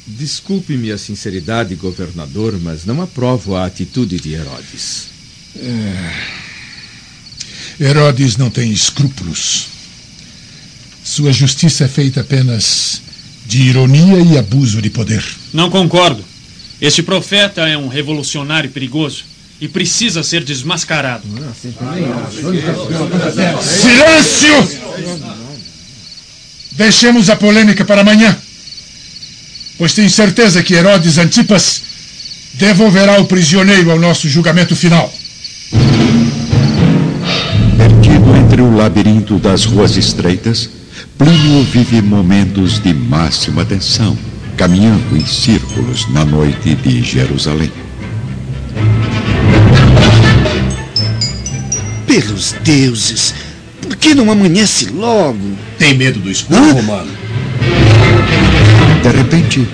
Desculpe-me 0.05 0.91
a 0.91 0.97
sinceridade, 0.97 1.75
governador, 1.75 2.57
mas 2.61 2.85
não 2.85 3.01
aprovo 3.01 3.55
a 3.55 3.65
atitude 3.65 4.17
de 4.17 4.33
Herodes. 4.33 5.07
É... 5.55 6.37
Herodes 7.79 8.37
não 8.37 8.49
tem 8.49 8.71
escrúpulos. 8.71 9.67
Sua 11.03 11.33
justiça 11.33 11.85
é 11.85 11.87
feita 11.87 12.21
apenas 12.21 13.01
de 13.45 13.61
ironia 13.61 14.19
e 14.19 14.37
abuso 14.37 14.81
de 14.81 14.89
poder. 14.89 15.23
Não 15.53 15.69
concordo. 15.69 16.23
Este 16.79 17.01
profeta 17.01 17.67
é 17.67 17.77
um 17.77 17.87
revolucionário 17.87 18.69
perigoso 18.69 19.23
e 19.59 19.67
precisa 19.67 20.23
ser 20.23 20.43
desmascarado. 20.43 21.23
Silêncio! 23.61 24.77
Deixemos 26.73 27.29
a 27.29 27.35
polêmica 27.35 27.83
para 27.83 28.01
amanhã, 28.01 28.37
pois 29.77 29.93
tenho 29.93 30.09
certeza 30.09 30.61
que 30.61 30.75
Herodes 30.75 31.17
Antipas 31.17 31.81
devolverá 32.53 33.19
o 33.19 33.25
prisioneiro 33.25 33.91
ao 33.91 33.99
nosso 33.99 34.29
julgamento 34.29 34.75
final. 34.75 35.11
Perdido 37.77 38.35
entre 38.37 38.61
o 38.61 38.75
labirinto 38.75 39.39
das 39.39 39.65
ruas 39.65 39.97
estreitas, 39.97 40.69
Plínio 41.17 41.63
vive 41.63 41.99
momentos 42.01 42.79
de 42.79 42.93
máxima 42.93 43.65
tensão, 43.65 44.15
caminhando 44.55 45.17
em 45.17 45.25
círculos 45.25 46.07
na 46.11 46.23
noite 46.23 46.75
de 46.75 47.01
Jerusalém. 47.01 47.71
Pelos 52.07 52.53
deuses, 52.63 53.33
por 53.81 53.95
que 53.97 54.15
não 54.15 54.31
amanhece 54.31 54.85
logo? 54.85 55.37
Tem 55.77 55.93
medo 55.93 56.19
do 56.19 56.31
escuro, 56.31 56.59
Hã? 56.59 56.71
Romano? 56.71 57.11
De 59.03 59.09
repente, 59.09 59.67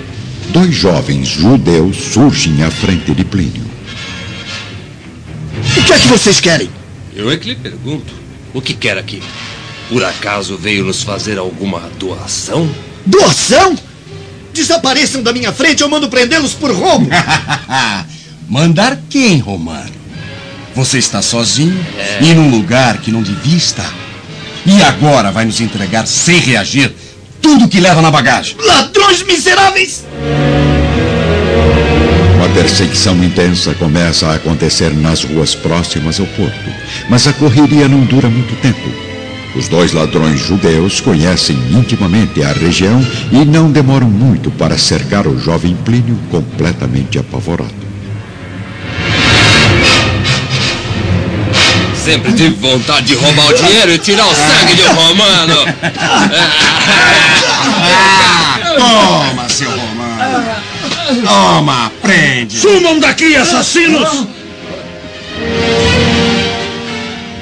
dois 0.50 0.74
jovens 0.74 1.28
judeus 1.28 1.96
surgem 1.96 2.62
à 2.62 2.70
frente 2.70 3.14
de 3.14 3.24
Plínio. 3.24 3.64
O 5.76 5.82
que 5.84 5.92
é 5.92 5.98
que 5.98 6.08
vocês 6.08 6.40
querem? 6.40 6.68
Eu 7.14 7.30
é 7.30 7.36
que 7.36 7.48
lhe 7.48 7.54
pergunto. 7.54 8.12
O 8.52 8.60
que 8.60 8.74
quer 8.74 8.98
aqui? 8.98 9.22
Por 9.88 10.04
acaso 10.04 10.56
veio 10.56 10.84
nos 10.84 11.02
fazer 11.02 11.38
alguma 11.38 11.80
doação? 11.98 12.68
Doação? 13.06 13.76
Desapareçam 14.52 15.22
da 15.22 15.32
minha 15.32 15.52
frente, 15.52 15.82
eu 15.82 15.88
mando 15.88 16.08
prendê-los 16.08 16.52
por 16.52 16.70
roubo. 16.72 17.08
Mandar 18.48 19.00
quem, 19.08 19.38
Romano? 19.38 20.03
Você 20.74 20.98
está 20.98 21.22
sozinho 21.22 21.84
é. 21.96 22.18
e 22.22 22.34
num 22.34 22.50
lugar 22.50 22.98
que 22.98 23.12
não 23.12 23.22
devia 23.22 23.56
estar. 23.56 23.94
E 24.66 24.82
agora 24.82 25.30
vai 25.30 25.44
nos 25.44 25.60
entregar 25.60 26.06
sem 26.06 26.38
reagir 26.38 26.92
tudo 27.40 27.68
que 27.68 27.78
leva 27.78 28.00
na 28.00 28.10
bagagem. 28.10 28.56
Ladrões 28.58 29.22
miseráveis! 29.22 30.04
Uma 32.36 32.48
perseguição 32.48 33.22
intensa 33.22 33.74
começa 33.74 34.26
a 34.26 34.34
acontecer 34.34 34.90
nas 34.94 35.22
ruas 35.22 35.54
próximas 35.54 36.18
ao 36.18 36.26
porto, 36.26 36.70
mas 37.08 37.26
a 37.26 37.32
correria 37.32 37.86
não 37.88 38.00
dura 38.00 38.28
muito 38.28 38.54
tempo. 38.60 38.90
Os 39.54 39.68
dois 39.68 39.92
ladrões 39.92 40.40
judeus 40.40 41.00
conhecem 41.00 41.56
intimamente 41.70 42.42
a 42.42 42.52
região 42.52 43.00
e 43.30 43.44
não 43.44 43.70
demoram 43.70 44.10
muito 44.10 44.50
para 44.50 44.76
cercar 44.76 45.28
o 45.28 45.38
jovem 45.38 45.76
Plínio 45.84 46.18
completamente 46.30 47.18
apavorado. 47.18 47.93
Sempre 52.04 52.34
tive 52.34 52.54
vontade 52.56 53.06
de 53.06 53.14
roubar 53.14 53.48
o 53.48 53.54
dinheiro 53.54 53.92
e 53.92 53.98
tirar 53.98 54.26
o 54.26 54.34
sangue 54.34 54.74
de 54.74 54.82
um 54.82 54.94
romano. 54.94 55.54
Toma, 58.76 59.48
seu 59.48 59.70
romano. 59.70 60.62
Toma, 61.24 61.92
prende. 62.02 62.58
Sumam 62.58 63.00
daqui, 63.00 63.34
assassinos! 63.36 64.26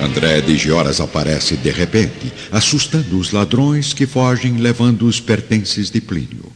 André 0.01 0.41
de 0.41 0.57
Gioras 0.57 1.01
aparece 1.01 1.57
de 1.57 1.71
repente, 1.71 2.33
assustando 2.53 3.19
os 3.19 3.33
ladrões 3.33 3.93
que 3.93 4.07
fogem 4.07 4.59
levando 4.59 5.07
os 5.07 5.19
pertences 5.19 5.91
de 5.91 6.01
Plínio. 6.01 6.53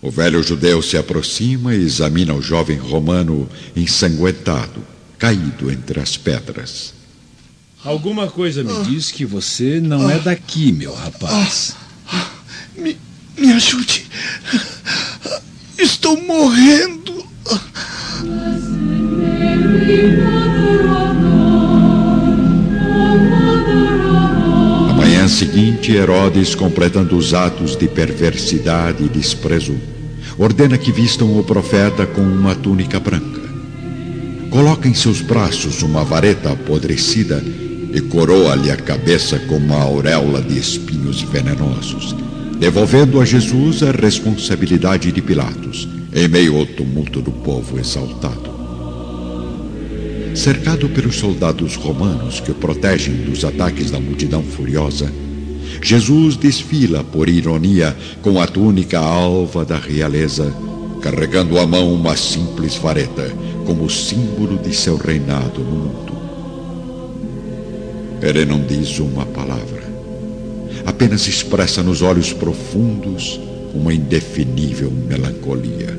O 0.00 0.12
velho 0.12 0.40
judeu 0.44 0.80
se 0.80 0.96
aproxima 0.96 1.74
e 1.74 1.82
examina 1.82 2.34
o 2.34 2.40
jovem 2.40 2.76
romano 2.76 3.48
ensanguentado, 3.74 4.80
caído 5.18 5.72
entre 5.72 5.98
as 5.98 6.16
pedras. 6.16 6.95
Alguma 7.86 8.26
coisa 8.26 8.64
me 8.64 8.82
diz 8.82 9.12
que 9.12 9.24
você 9.24 9.80
não 9.80 10.10
é 10.10 10.18
daqui, 10.18 10.72
meu 10.72 10.92
rapaz. 10.92 11.76
Me, 12.76 12.96
me 13.38 13.52
ajude. 13.52 14.06
Estou 15.78 16.20
morrendo. 16.20 17.24
Na 24.88 24.94
manhã 24.94 25.28
seguinte, 25.28 25.92
Herodes, 25.92 26.56
completando 26.56 27.16
os 27.16 27.34
atos 27.34 27.76
de 27.76 27.86
perversidade 27.86 29.04
e 29.04 29.08
desprezo, 29.08 29.78
ordena 30.36 30.76
que 30.76 30.90
vistam 30.90 31.38
o 31.38 31.44
profeta 31.44 32.04
com 32.04 32.22
uma 32.22 32.56
túnica 32.56 32.98
branca. 32.98 33.46
Coloca 34.50 34.88
em 34.88 34.94
seus 34.94 35.20
braços 35.20 35.82
uma 35.82 36.04
vareta 36.04 36.50
apodrecida 36.50 37.40
e 37.96 38.00
coroa-lhe 38.02 38.70
a 38.70 38.76
cabeça 38.76 39.38
com 39.38 39.56
uma 39.56 39.80
auréola 39.80 40.42
de 40.42 40.58
espinhos 40.58 41.22
venenosos, 41.22 42.14
devolvendo 42.58 43.18
a 43.18 43.24
Jesus 43.24 43.82
a 43.82 43.90
responsabilidade 43.90 45.10
de 45.10 45.22
Pilatos, 45.22 45.88
em 46.14 46.28
meio 46.28 46.58
ao 46.58 46.66
tumulto 46.66 47.22
do 47.22 47.30
povo 47.30 47.78
exaltado. 47.78 48.54
Cercado 50.34 50.90
pelos 50.90 51.16
soldados 51.16 51.74
romanos 51.76 52.38
que 52.38 52.50
o 52.50 52.54
protegem 52.54 53.14
dos 53.14 53.46
ataques 53.46 53.90
da 53.90 53.98
multidão 53.98 54.42
furiosa, 54.42 55.10
Jesus 55.82 56.36
desfila, 56.36 57.02
por 57.02 57.30
ironia, 57.30 57.96
com 58.20 58.38
a 58.38 58.46
túnica 58.46 58.98
alva 58.98 59.64
da 59.64 59.78
realeza, 59.78 60.54
carregando 61.00 61.58
à 61.58 61.66
mão 61.66 61.94
uma 61.94 62.14
simples 62.14 62.76
vareta, 62.76 63.34
como 63.64 63.88
símbolo 63.88 64.58
de 64.58 64.76
seu 64.76 64.98
reinado 64.98 65.60
no 65.60 65.76
mundo. 65.76 66.15
Ele 68.22 68.44
não 68.44 68.60
diz 68.60 68.98
uma 68.98 69.26
palavra, 69.26 69.82
apenas 70.86 71.26
expressa 71.26 71.82
nos 71.82 72.02
olhos 72.02 72.32
profundos 72.32 73.38
uma 73.74 73.92
indefinível 73.92 74.90
melancolia. 74.90 75.96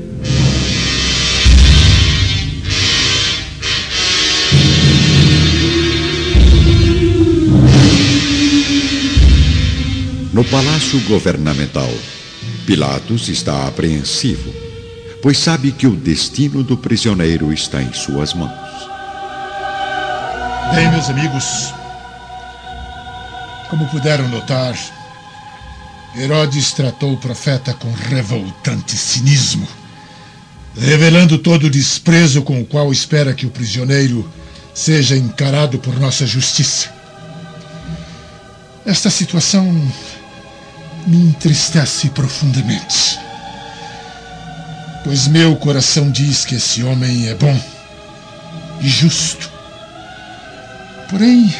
No 10.32 10.44
palácio 10.44 11.00
governamental, 11.08 11.90
Pilatos 12.66 13.28
está 13.28 13.66
apreensivo, 13.66 14.52
pois 15.22 15.38
sabe 15.38 15.72
que 15.72 15.86
o 15.86 15.96
destino 15.96 16.62
do 16.62 16.76
prisioneiro 16.76 17.52
está 17.52 17.82
em 17.82 17.92
suas 17.92 18.34
mãos. 18.34 18.68
Bem, 20.74 20.90
meus 20.90 21.08
amigos, 21.08 21.72
como 23.68 23.86
puderam 23.88 24.28
notar, 24.28 24.74
Herodes 26.16 26.72
tratou 26.72 27.12
o 27.12 27.18
profeta 27.18 27.74
com 27.74 27.92
revoltante 27.92 28.96
cinismo, 28.96 29.68
revelando 30.76 31.38
todo 31.38 31.64
o 31.64 31.70
desprezo 31.70 32.42
com 32.42 32.60
o 32.60 32.66
qual 32.66 32.90
espera 32.92 33.34
que 33.34 33.46
o 33.46 33.50
prisioneiro 33.50 34.28
seja 34.74 35.16
encarado 35.16 35.78
por 35.78 35.98
nossa 35.98 36.26
justiça. 36.26 36.88
Esta 38.86 39.10
situação 39.10 39.64
me 41.06 41.16
entristece 41.28 42.08
profundamente. 42.10 43.18
Pois 45.04 45.26
meu 45.26 45.56
coração 45.56 46.10
diz 46.10 46.44
que 46.44 46.54
esse 46.54 46.82
homem 46.82 47.28
é 47.28 47.34
bom 47.34 47.60
e 48.80 48.88
justo. 48.88 49.50
Porém, 51.08 51.54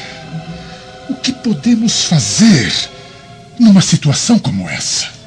podemos 1.42 2.04
fazer 2.04 2.73
numa 3.59 3.80
situação 3.80 4.38
como 4.38 4.68
essa? 4.68 5.18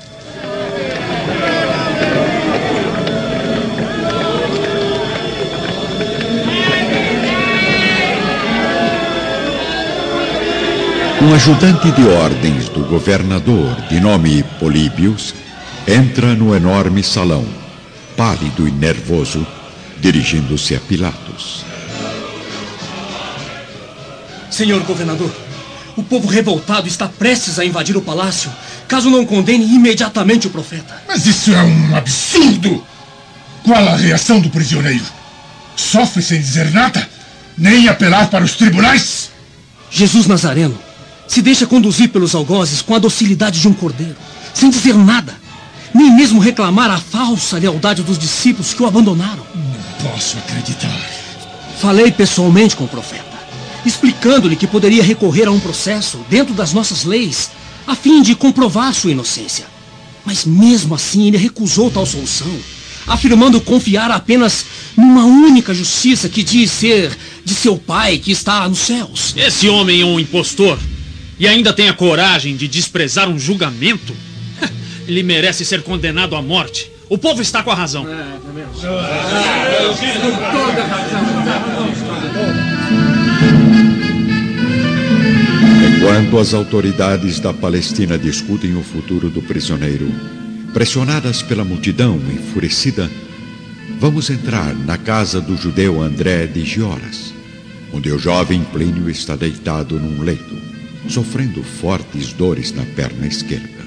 Um 11.21 11.35
ajudante 11.35 11.91
de 11.91 12.07
ordens 12.07 12.67
do 12.69 12.83
governador, 12.85 13.75
de 13.89 13.99
nome 13.99 14.43
Políbios, 14.59 15.35
entra 15.87 16.33
no 16.33 16.55
enorme 16.55 17.03
salão, 17.03 17.45
pálido 18.17 18.67
e 18.67 18.71
nervoso, 18.71 19.45
dirigindo-se 19.99 20.75
a 20.75 20.79
Pilatos. 20.79 21.63
Senhor 24.49 24.81
governador, 24.81 25.31
o 25.95 26.03
povo 26.03 26.27
revoltado 26.27 26.87
está 26.87 27.07
prestes 27.07 27.59
a 27.59 27.65
invadir 27.65 27.97
o 27.97 28.01
palácio, 28.01 28.51
caso 28.87 29.09
não 29.09 29.25
condene 29.25 29.65
imediatamente 29.65 30.47
o 30.47 30.49
profeta. 30.49 31.01
Mas 31.07 31.25
isso 31.25 31.53
é 31.53 31.61
um 31.61 31.95
absurdo! 31.95 32.83
Qual 33.63 33.87
a 33.87 33.95
reação 33.95 34.39
do 34.39 34.49
prisioneiro? 34.49 35.05
Sofre 35.75 36.21
sem 36.21 36.39
dizer 36.39 36.71
nada? 36.71 37.07
Nem 37.57 37.87
apelar 37.87 38.29
para 38.29 38.43
os 38.43 38.53
tribunais? 38.53 39.29
Jesus 39.89 40.25
Nazareno 40.25 40.77
se 41.27 41.41
deixa 41.41 41.65
conduzir 41.65 42.09
pelos 42.09 42.35
algozes 42.35 42.81
com 42.81 42.93
a 42.93 42.99
docilidade 42.99 43.61
de 43.61 43.67
um 43.67 43.73
cordeiro, 43.73 44.17
sem 44.53 44.69
dizer 44.69 44.95
nada, 44.95 45.33
nem 45.93 46.13
mesmo 46.13 46.41
reclamar 46.41 46.91
a 46.91 46.97
falsa 46.97 47.57
lealdade 47.57 48.03
dos 48.03 48.19
discípulos 48.19 48.73
que 48.73 48.83
o 48.83 48.85
abandonaram. 48.85 49.45
Não 49.55 50.09
posso 50.09 50.37
acreditar. 50.37 50.93
Falei 51.79 52.11
pessoalmente 52.11 52.75
com 52.75 52.83
o 52.83 52.87
profeta, 52.87 53.30
explicando-lhe 53.85 54.55
que 54.55 54.67
poderia 54.67 55.03
recorrer 55.03 55.47
a 55.47 55.51
um 55.51 55.59
processo 55.59 56.19
dentro 56.29 56.53
das 56.53 56.73
nossas 56.73 57.03
leis, 57.03 57.51
a 57.87 57.95
fim 57.95 58.21
de 58.21 58.35
comprovar 58.35 58.93
sua 58.93 59.11
inocência. 59.11 59.65
Mas 60.25 60.45
mesmo 60.45 60.95
assim 60.95 61.27
ele 61.27 61.37
recusou 61.37 61.89
tal 61.89 62.05
solução, 62.05 62.55
afirmando 63.07 63.59
confiar 63.59 64.11
apenas 64.11 64.65
numa 64.95 65.25
única 65.25 65.73
justiça 65.73 66.29
que 66.29 66.43
diz 66.43 66.69
ser 66.71 67.17
de 67.43 67.55
seu 67.55 67.77
pai 67.77 68.17
que 68.17 68.31
está 68.31 68.67
nos 68.69 68.79
céus. 68.79 69.33
Esse 69.35 69.67
homem 69.67 70.01
é 70.01 70.05
um 70.05 70.19
impostor 70.19 70.77
e 71.39 71.47
ainda 71.47 71.73
tem 71.73 71.89
a 71.89 71.93
coragem 71.93 72.55
de 72.55 72.67
desprezar 72.67 73.27
um 73.27 73.39
julgamento, 73.39 74.15
ele 75.07 75.23
merece 75.23 75.65
ser 75.65 75.81
condenado 75.81 76.35
à 76.35 76.41
morte. 76.41 76.91
O 77.09 77.17
povo 77.17 77.41
está 77.41 77.61
com 77.63 77.71
a 77.71 77.75
razão. 77.75 78.05
Enquanto 86.01 86.39
as 86.39 86.55
autoridades 86.55 87.39
da 87.39 87.53
Palestina 87.53 88.17
discutem 88.17 88.75
o 88.75 88.81
futuro 88.81 89.29
do 89.29 89.39
prisioneiro, 89.39 90.11
pressionadas 90.73 91.43
pela 91.43 91.63
multidão 91.63 92.17
enfurecida, 92.17 93.07
vamos 93.99 94.31
entrar 94.31 94.73
na 94.73 94.97
casa 94.97 95.39
do 95.39 95.55
judeu 95.55 96.01
André 96.01 96.47
de 96.47 96.65
Gioras, 96.65 97.31
onde 97.93 98.11
o 98.11 98.17
jovem 98.17 98.63
Plínio 98.63 99.11
está 99.11 99.35
deitado 99.35 99.99
num 99.99 100.23
leito 100.23 100.59
sofrendo 101.07 101.61
fortes 101.61 102.33
dores 102.33 102.71
na 102.71 102.83
perna 102.83 103.27
esquerda. 103.27 103.83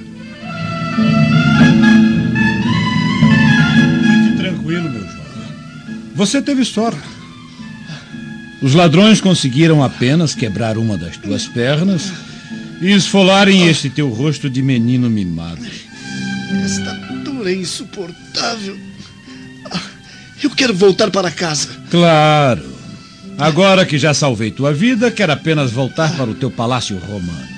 Fique 4.03 4.37
tranquilo, 4.37 4.89
meu 4.89 5.03
jovem. 5.03 6.15
Você 6.15 6.41
teve 6.41 6.65
sorte. 6.65 7.14
Os 8.65 8.73
ladrões 8.73 9.21
conseguiram 9.21 9.85
apenas 9.85 10.35
quebrar 10.35 10.79
uma 10.79 10.97
das 10.97 11.19
tuas 11.19 11.47
pernas 11.47 12.11
e 12.81 12.93
esfolarem 12.93 13.69
este 13.69 13.91
teu 13.91 14.09
rosto 14.09 14.49
de 14.49 14.63
menino 14.63 15.11
mimado. 15.11 15.61
Esta 16.65 16.95
dor 17.23 17.47
é 17.47 17.53
insuportável. 17.53 18.75
Ah, 19.71 19.83
eu 20.43 20.49
quero 20.49 20.73
voltar 20.73 21.11
para 21.11 21.31
casa. 21.31 21.69
Claro. 21.91 22.65
Agora 23.37 23.85
que 23.85 23.99
já 23.99 24.15
salvei 24.15 24.51
tua 24.51 24.73
vida, 24.73 25.11
quero 25.11 25.33
apenas 25.33 25.71
voltar 25.71 26.17
para 26.17 26.31
o 26.31 26.35
teu 26.35 26.51
palácio 26.51 26.97
romano. 26.97 27.49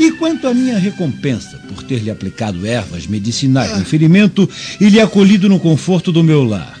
E 0.00 0.10
quanto 0.12 0.48
à 0.48 0.54
minha 0.54 0.78
recompensa 0.78 1.60
por 1.68 1.82
ter 1.82 1.98
lhe 1.98 2.10
aplicado 2.10 2.66
ervas 2.66 3.06
medicinais 3.06 3.78
no 3.78 3.84
ferimento 3.84 4.48
e 4.80 4.88
lhe 4.88 5.02
acolhido 5.02 5.50
no 5.50 5.60
conforto 5.60 6.10
do 6.10 6.24
meu 6.24 6.44
lar? 6.44 6.75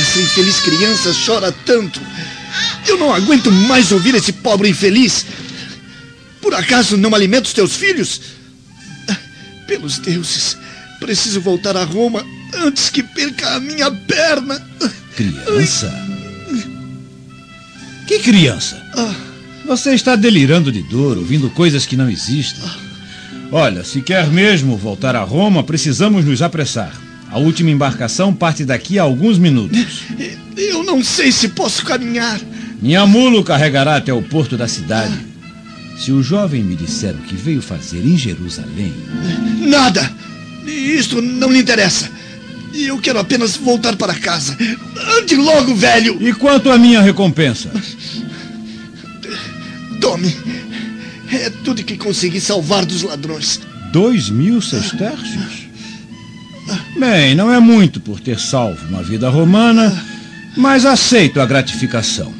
Essa 0.00 0.20
infeliz 0.20 0.60
criança 0.60 1.14
chora 1.24 1.52
tanto? 1.64 2.00
Eu 2.86 2.98
não 2.98 3.12
aguento 3.12 3.50
mais 3.50 3.92
ouvir 3.92 4.14
esse 4.14 4.32
pobre 4.32 4.68
infeliz. 4.68 5.26
Por 6.40 6.54
acaso 6.54 6.96
não 6.96 7.14
alimenta 7.14 7.46
os 7.46 7.52
teus 7.52 7.74
filhos? 7.74 8.20
Pelos 9.66 9.98
deuses, 9.98 10.56
preciso 11.00 11.40
voltar 11.40 11.76
a 11.76 11.84
Roma 11.84 12.24
antes 12.54 12.90
que 12.90 13.02
perca 13.02 13.54
a 13.54 13.60
minha 13.60 13.90
perna. 13.90 14.62
Criança? 15.16 15.92
Que 18.06 18.18
criança? 18.18 18.82
Você 19.64 19.94
está 19.94 20.14
delirando 20.14 20.70
de 20.70 20.82
dor, 20.82 21.16
ouvindo 21.16 21.48
coisas 21.50 21.86
que 21.86 21.96
não 21.96 22.10
existem. 22.10 22.62
Olha, 23.50 23.82
se 23.82 24.02
quer 24.02 24.28
mesmo 24.28 24.76
voltar 24.76 25.16
a 25.16 25.22
Roma, 25.22 25.62
precisamos 25.62 26.24
nos 26.24 26.42
apressar. 26.42 26.92
A 27.34 27.38
última 27.38 27.68
embarcação 27.68 28.32
parte 28.32 28.64
daqui 28.64 28.96
a 28.96 29.02
alguns 29.02 29.38
minutos. 29.38 30.02
Eu 30.56 30.84
não 30.84 31.02
sei 31.02 31.32
se 31.32 31.48
posso 31.48 31.84
caminhar. 31.84 32.40
Minha 32.80 33.04
mulo 33.06 33.42
carregará 33.42 33.96
até 33.96 34.12
o 34.12 34.22
porto 34.22 34.56
da 34.56 34.68
cidade. 34.68 35.18
Se 35.98 36.12
o 36.12 36.22
jovem 36.22 36.62
me 36.62 36.76
disser 36.76 37.12
o 37.12 37.22
que 37.22 37.34
veio 37.34 37.60
fazer 37.60 38.06
em 38.06 38.16
Jerusalém. 38.16 38.94
Nada! 39.66 40.08
Isto 40.64 41.20
não 41.20 41.50
lhe 41.50 41.58
interessa. 41.58 42.08
Eu 42.72 43.00
quero 43.00 43.18
apenas 43.18 43.56
voltar 43.56 43.96
para 43.96 44.14
casa. 44.14 44.56
Ande 45.18 45.34
logo, 45.34 45.74
velho! 45.74 46.16
E 46.20 46.32
quanto 46.34 46.70
à 46.70 46.78
minha 46.78 47.02
recompensa? 47.02 47.68
Tome. 50.00 50.32
É 51.32 51.50
tudo 51.64 51.82
que 51.82 51.96
consegui 51.96 52.40
salvar 52.40 52.86
dos 52.86 53.02
ladrões. 53.02 53.60
Dois 53.90 54.30
mil 54.30 54.62
sestércios? 54.62 55.63
Bem, 56.96 57.34
não 57.34 57.52
é 57.52 57.58
muito 57.58 58.00
por 58.00 58.20
ter 58.20 58.38
salvo 58.38 58.86
uma 58.88 59.02
vida 59.02 59.28
romana, 59.28 59.92
mas 60.56 60.86
aceito 60.86 61.40
a 61.40 61.46
gratificação. 61.46 62.32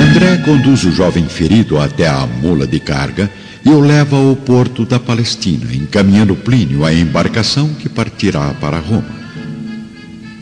André 0.00 0.36
conduz 0.44 0.84
o 0.84 0.92
jovem 0.92 1.28
ferido 1.28 1.78
até 1.78 2.06
a 2.06 2.24
mula 2.24 2.66
de 2.66 2.78
carga 2.78 3.28
e 3.64 3.70
o 3.70 3.80
leva 3.80 4.16
ao 4.16 4.36
porto 4.36 4.84
da 4.84 5.00
Palestina, 5.00 5.74
encaminhando 5.74 6.36
Plínio 6.36 6.84
à 6.84 6.94
embarcação 6.94 7.74
que 7.74 7.88
partirá 7.88 8.54
para 8.60 8.78
Roma. 8.78 9.24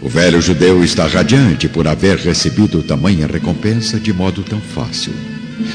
O 0.02 0.09
velho 0.09 0.42
judeu 0.42 0.85
está 0.85 1.07
radiante 1.07 1.68
por 1.68 1.88
haver 1.88 2.18
recebido 2.18 2.83
tamanha 2.83 3.26
recompensa 3.26 3.98
de 3.98 4.12
modo 4.12 4.42
tão 4.42 4.61
fácil. 4.61 5.12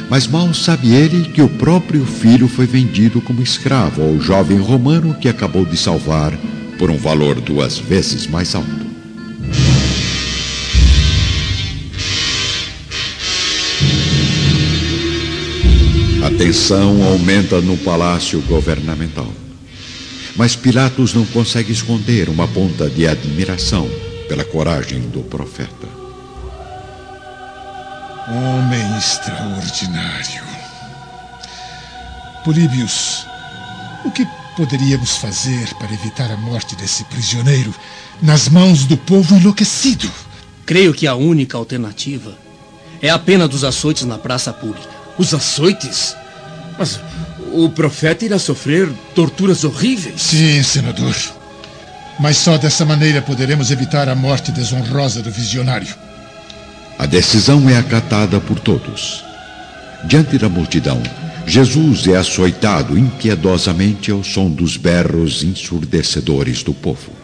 Mas 0.09 0.27
mal 0.27 0.53
sabe 0.53 0.93
ele 0.93 1.29
que 1.29 1.41
o 1.41 1.49
próprio 1.49 2.05
filho 2.05 2.47
foi 2.47 2.65
vendido 2.65 3.21
como 3.21 3.41
escravo 3.41 4.01
ao 4.01 4.19
jovem 4.19 4.57
romano 4.57 5.15
que 5.15 5.27
acabou 5.27 5.65
de 5.65 5.77
salvar 5.77 6.33
por 6.77 6.89
um 6.89 6.97
valor 6.97 7.41
duas 7.41 7.77
vezes 7.77 8.27
mais 8.27 8.55
alto. 8.55 8.87
A 16.23 16.29
tensão 16.37 17.03
aumenta 17.03 17.61
no 17.61 17.77
palácio 17.77 18.41
governamental. 18.41 19.31
Mas 20.35 20.55
Pilatos 20.55 21.13
não 21.13 21.25
consegue 21.25 21.71
esconder 21.71 22.29
uma 22.29 22.47
ponta 22.47 22.89
de 22.89 23.07
admiração 23.07 23.89
pela 24.27 24.43
coragem 24.43 24.99
do 25.09 25.21
profeta. 25.21 25.87
Homem 28.29 28.83
extraordinário. 28.97 30.43
Políbios, 32.43 33.25
o 34.03 34.11
que 34.11 34.27
poderíamos 34.55 35.17
fazer 35.17 35.73
para 35.75 35.93
evitar 35.93 36.31
a 36.31 36.37
morte 36.37 36.75
desse 36.75 37.03
prisioneiro 37.05 37.73
nas 38.21 38.49
mãos 38.49 38.85
do 38.85 38.97
povo 38.97 39.35
enlouquecido? 39.35 40.11
Creio 40.65 40.93
que 40.93 41.05
a 41.05 41.15
única 41.15 41.57
alternativa 41.57 42.35
é 43.01 43.09
a 43.09 43.19
pena 43.19 43.47
dos 43.47 43.63
açoites 43.63 44.03
na 44.03 44.17
praça 44.17 44.51
pública. 44.51 44.89
Os 45.17 45.33
açoites? 45.33 46.15
Mas 46.77 46.99
o 47.53 47.69
profeta 47.69 48.25
irá 48.25 48.39
sofrer 48.39 48.89
torturas 49.13 49.63
horríveis. 49.63 50.21
Sim, 50.21 50.61
senador. 50.63 51.15
Mas 52.19 52.37
só 52.37 52.57
dessa 52.57 52.83
maneira 52.83 53.21
poderemos 53.21 53.71
evitar 53.71 54.09
a 54.09 54.15
morte 54.15 54.51
desonrosa 54.51 55.21
do 55.21 55.31
visionário. 55.31 56.06
A 56.99 57.05
decisão 57.05 57.69
é 57.69 57.77
acatada 57.77 58.39
por 58.39 58.59
todos. 58.59 59.23
Diante 60.05 60.37
da 60.37 60.49
multidão, 60.49 61.01
Jesus 61.45 62.07
é 62.07 62.17
açoitado 62.17 62.97
impiedosamente 62.97 64.09
ao 64.09 64.23
som 64.23 64.49
dos 64.49 64.77
berros 64.77 65.43
ensurdecedores 65.43 66.63
do 66.63 66.73
povo. 66.73 67.16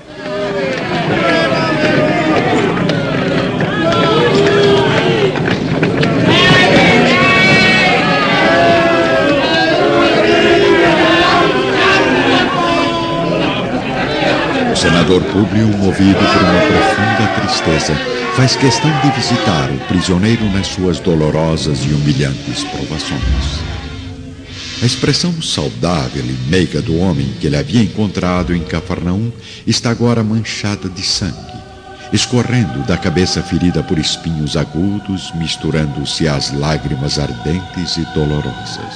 Senador 14.83 15.23
Públio, 15.31 15.65
movido 15.77 16.19
por 16.19 16.41
uma 16.41 16.59
profunda 16.59 17.39
tristeza, 17.39 17.95
faz 18.35 18.57
questão 18.57 18.91
de 18.99 19.11
visitar 19.11 19.71
o 19.71 19.79
prisioneiro 19.87 20.43
nas 20.51 20.67
suas 20.67 20.99
dolorosas 20.99 21.85
e 21.85 21.93
humilhantes 21.93 22.65
provações. 22.65 23.63
A 24.81 24.85
expressão 24.85 25.41
saudável 25.41 26.25
e 26.25 26.49
meiga 26.49 26.81
do 26.81 26.97
homem 26.97 27.33
que 27.39 27.47
ele 27.47 27.55
havia 27.55 27.81
encontrado 27.81 28.53
em 28.53 28.61
Cafarnaum 28.61 29.31
está 29.65 29.89
agora 29.89 30.21
manchada 30.21 30.89
de 30.89 31.01
sangue, 31.01 31.37
escorrendo 32.11 32.79
da 32.85 32.97
cabeça 32.97 33.41
ferida 33.41 33.81
por 33.81 33.97
espinhos 33.97 34.57
agudos, 34.57 35.31
misturando-se 35.35 36.27
às 36.27 36.51
lágrimas 36.51 37.17
ardentes 37.17 37.95
e 37.95 38.05
dolorosas. 38.13 38.95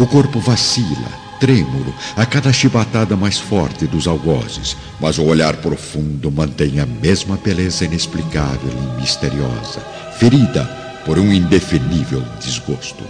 O 0.00 0.06
corpo 0.08 0.40
vacila, 0.40 1.23
trêmulo, 1.44 1.94
a 2.16 2.24
cada 2.24 2.50
chibatada 2.50 3.14
mais 3.18 3.38
forte 3.38 3.86
dos 3.86 4.06
algozes, 4.06 4.74
mas 4.98 5.18
o 5.18 5.24
olhar 5.24 5.54
profundo 5.56 6.30
mantém 6.30 6.80
a 6.80 6.86
mesma 6.86 7.36
beleza 7.36 7.84
inexplicável 7.84 8.72
e 8.72 8.98
misteriosa, 8.98 9.80
ferida 10.18 10.64
por 11.04 11.18
um 11.18 11.30
indefinível 11.30 12.22
desgosto. 12.42 13.04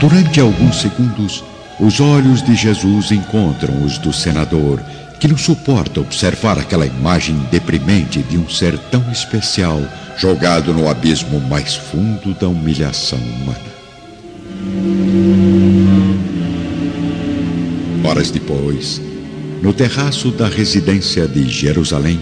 Durante 0.00 0.40
alguns 0.40 0.80
segundos, 0.80 1.44
os 1.78 2.00
olhos 2.00 2.42
de 2.42 2.56
Jesus 2.56 3.12
encontram 3.12 3.84
os 3.84 3.96
do 3.98 4.12
senador, 4.12 4.82
que 5.20 5.28
não 5.28 5.38
suporta 5.38 6.00
observar 6.00 6.58
aquela 6.58 6.86
imagem 6.86 7.38
deprimente 7.52 8.20
de 8.20 8.36
um 8.36 8.50
ser 8.50 8.76
tão 8.90 9.08
especial 9.12 9.80
jogado 10.16 10.74
no 10.74 10.88
abismo 10.88 11.40
mais 11.40 11.76
fundo 11.76 12.34
da 12.34 12.48
humilhação 12.48 13.20
humana. 13.20 13.68
Horas 18.08 18.30
depois, 18.30 19.02
no 19.60 19.70
terraço 19.70 20.30
da 20.30 20.48
residência 20.48 21.28
de 21.28 21.46
Jerusalém, 21.46 22.18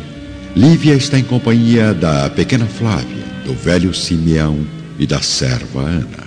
Lívia 0.56 0.94
está 0.94 1.16
em 1.16 1.22
companhia 1.22 1.94
da 1.94 2.28
pequena 2.28 2.66
Flávia, 2.66 3.24
do 3.44 3.54
velho 3.54 3.94
Simeão 3.94 4.66
e 4.98 5.06
da 5.06 5.22
serva 5.22 5.82
Ana. 5.82 6.26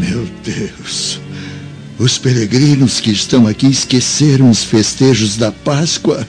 Meu 0.00 0.26
Deus! 0.42 1.20
Os 1.96 2.18
peregrinos 2.18 2.98
que 2.98 3.12
estão 3.12 3.46
aqui 3.46 3.68
esqueceram 3.68 4.50
os 4.50 4.64
festejos 4.64 5.36
da 5.36 5.52
Páscoa 5.52 6.26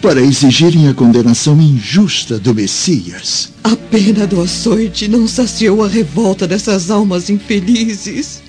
para 0.00 0.20
exigirem 0.20 0.88
a 0.88 0.94
condenação 0.94 1.60
injusta 1.60 2.38
do 2.38 2.54
Messias. 2.54 3.52
A 3.64 3.74
pena 3.74 4.28
do 4.28 4.40
açoite 4.40 5.08
não 5.08 5.26
saciou 5.26 5.82
a 5.82 5.88
revolta 5.88 6.46
dessas 6.46 6.88
almas 6.88 7.28
infelizes. 7.28 8.46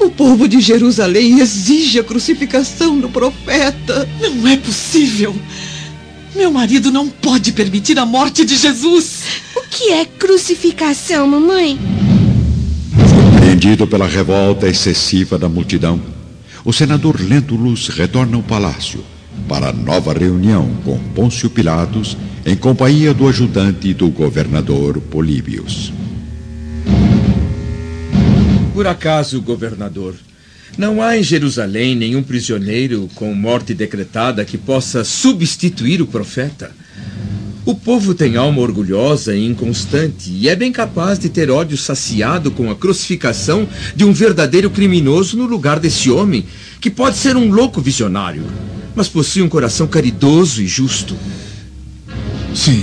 O 0.00 0.08
povo 0.08 0.48
de 0.48 0.60
Jerusalém 0.60 1.40
exige 1.40 1.98
a 1.98 2.04
crucificação 2.04 2.98
do 2.98 3.10
profeta. 3.10 4.08
Não 4.18 4.48
é 4.48 4.56
possível. 4.56 5.36
Meu 6.34 6.50
marido 6.50 6.90
não 6.90 7.06
pode 7.06 7.52
permitir 7.52 7.98
a 7.98 8.06
morte 8.06 8.42
de 8.44 8.56
Jesus. 8.56 9.24
O 9.54 9.60
que 9.68 9.90
é 9.90 10.06
crucificação, 10.06 11.28
mamãe? 11.28 11.78
Surpreendido 13.08 13.86
pela 13.86 14.06
revolta 14.06 14.66
excessiva 14.66 15.38
da 15.38 15.50
multidão, 15.50 16.00
o 16.64 16.72
senador 16.72 17.20
Lentulus 17.20 17.88
retorna 17.88 18.36
ao 18.36 18.42
palácio 18.42 19.04
para 19.46 19.72
nova 19.72 20.14
reunião 20.14 20.70
com 20.82 20.98
Pôncio 21.14 21.50
Pilatos 21.50 22.16
em 22.46 22.56
companhia 22.56 23.12
do 23.12 23.28
ajudante 23.28 23.92
do 23.92 24.08
governador 24.08 24.98
Políbios. 24.98 25.92
Por 28.80 28.86
acaso, 28.86 29.42
governador, 29.42 30.14
não 30.78 31.02
há 31.02 31.14
em 31.14 31.22
Jerusalém 31.22 31.94
nenhum 31.94 32.22
prisioneiro 32.22 33.10
com 33.14 33.34
morte 33.34 33.74
decretada 33.74 34.42
que 34.42 34.56
possa 34.56 35.04
substituir 35.04 36.00
o 36.00 36.06
profeta? 36.06 36.72
O 37.66 37.74
povo 37.74 38.14
tem 38.14 38.38
alma 38.38 38.62
orgulhosa 38.62 39.36
e 39.36 39.44
inconstante 39.44 40.30
e 40.30 40.48
é 40.48 40.56
bem 40.56 40.72
capaz 40.72 41.18
de 41.18 41.28
ter 41.28 41.50
ódio 41.50 41.76
saciado 41.76 42.50
com 42.50 42.70
a 42.70 42.74
crucificação 42.74 43.68
de 43.94 44.02
um 44.02 44.14
verdadeiro 44.14 44.70
criminoso 44.70 45.36
no 45.36 45.44
lugar 45.44 45.78
desse 45.78 46.10
homem, 46.10 46.46
que 46.80 46.88
pode 46.88 47.18
ser 47.18 47.36
um 47.36 47.50
louco 47.50 47.82
visionário, 47.82 48.46
mas 48.94 49.08
possui 49.08 49.42
um 49.42 49.48
coração 49.50 49.86
caridoso 49.86 50.62
e 50.62 50.66
justo. 50.66 51.14
Sim, 52.54 52.82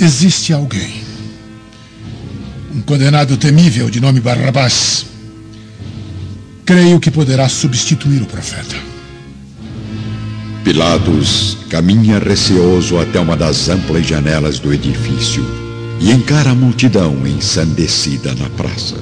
existe 0.00 0.52
alguém. 0.52 0.99
Um 2.72 2.82
condenado 2.82 3.36
temível 3.36 3.90
de 3.90 4.00
nome 4.00 4.20
Barrabás. 4.20 5.06
Creio 6.64 7.00
que 7.00 7.10
poderá 7.10 7.48
substituir 7.48 8.22
o 8.22 8.26
profeta. 8.26 8.76
Pilatos 10.62 11.58
caminha 11.68 12.20
receoso 12.20 12.98
até 12.98 13.18
uma 13.18 13.36
das 13.36 13.68
amplas 13.68 14.06
janelas 14.06 14.60
do 14.60 14.72
edifício 14.72 15.44
e 15.98 16.12
encara 16.12 16.50
a 16.50 16.54
multidão 16.54 17.26
ensandecida 17.26 18.34
na 18.36 18.48
praça. 18.50 18.96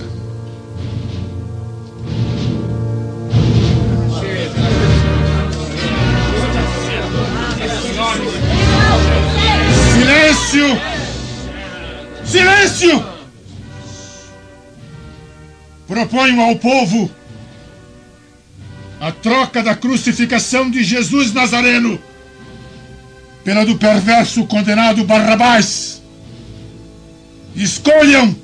Silêncio! 9.93 10.81
Silêncio! 12.25 13.08
Proponho 15.99 16.41
ao 16.41 16.55
povo 16.55 17.11
a 19.01 19.11
troca 19.11 19.61
da 19.65 19.75
crucificação 19.75 20.71
de 20.71 20.85
Jesus 20.85 21.33
Nazareno 21.33 22.01
pela 23.43 23.67
do 23.67 23.77
perverso 23.77 24.47
condenado 24.47 25.03
Barrabás. 25.03 26.01
Escolham 27.57 28.37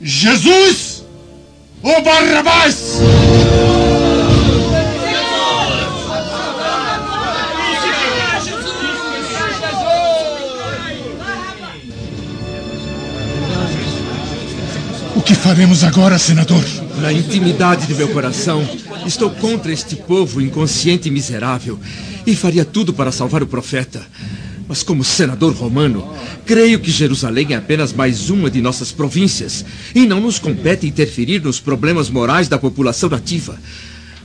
Jesus 0.00 1.04
ou 1.82 2.00
Barrabás! 2.00 2.94
Faremos 15.34 15.84
agora, 15.84 16.18
senador? 16.18 16.64
Na 17.00 17.12
intimidade 17.12 17.86
de 17.86 17.94
meu 17.94 18.08
coração, 18.08 18.66
estou 19.06 19.30
contra 19.30 19.72
este 19.72 19.96
povo 19.96 20.40
inconsciente 20.40 21.08
e 21.08 21.10
miserável 21.10 21.78
e 22.26 22.34
faria 22.34 22.64
tudo 22.64 22.92
para 22.92 23.12
salvar 23.12 23.42
o 23.42 23.46
profeta. 23.46 24.02
Mas, 24.66 24.82
como 24.82 25.02
senador 25.02 25.52
romano, 25.54 26.12
creio 26.46 26.78
que 26.78 26.90
Jerusalém 26.90 27.48
é 27.50 27.56
apenas 27.56 27.92
mais 27.92 28.30
uma 28.30 28.50
de 28.50 28.60
nossas 28.60 28.92
províncias 28.92 29.64
e 29.94 30.06
não 30.06 30.20
nos 30.20 30.38
compete 30.38 30.86
interferir 30.86 31.42
nos 31.42 31.60
problemas 31.60 32.08
morais 32.08 32.48
da 32.48 32.58
população 32.58 33.08
nativa. 33.08 33.58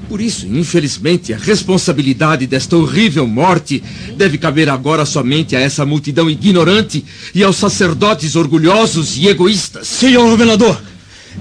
Por 0.09 0.21
isso, 0.21 0.45
infelizmente, 0.45 1.33
a 1.33 1.37
responsabilidade 1.37 2.45
desta 2.45 2.77
horrível 2.77 3.25
morte 3.25 3.81
deve 4.15 4.37
caber 4.37 4.69
agora 4.69 5.05
somente 5.05 5.55
a 5.55 5.59
essa 5.59 5.85
multidão 5.85 6.29
ignorante 6.29 7.03
e 7.33 7.43
aos 7.43 7.55
sacerdotes 7.55 8.35
orgulhosos 8.35 9.17
e 9.17 9.27
egoístas. 9.27 9.87
Senhor 9.87 10.29
governador, 10.29 10.79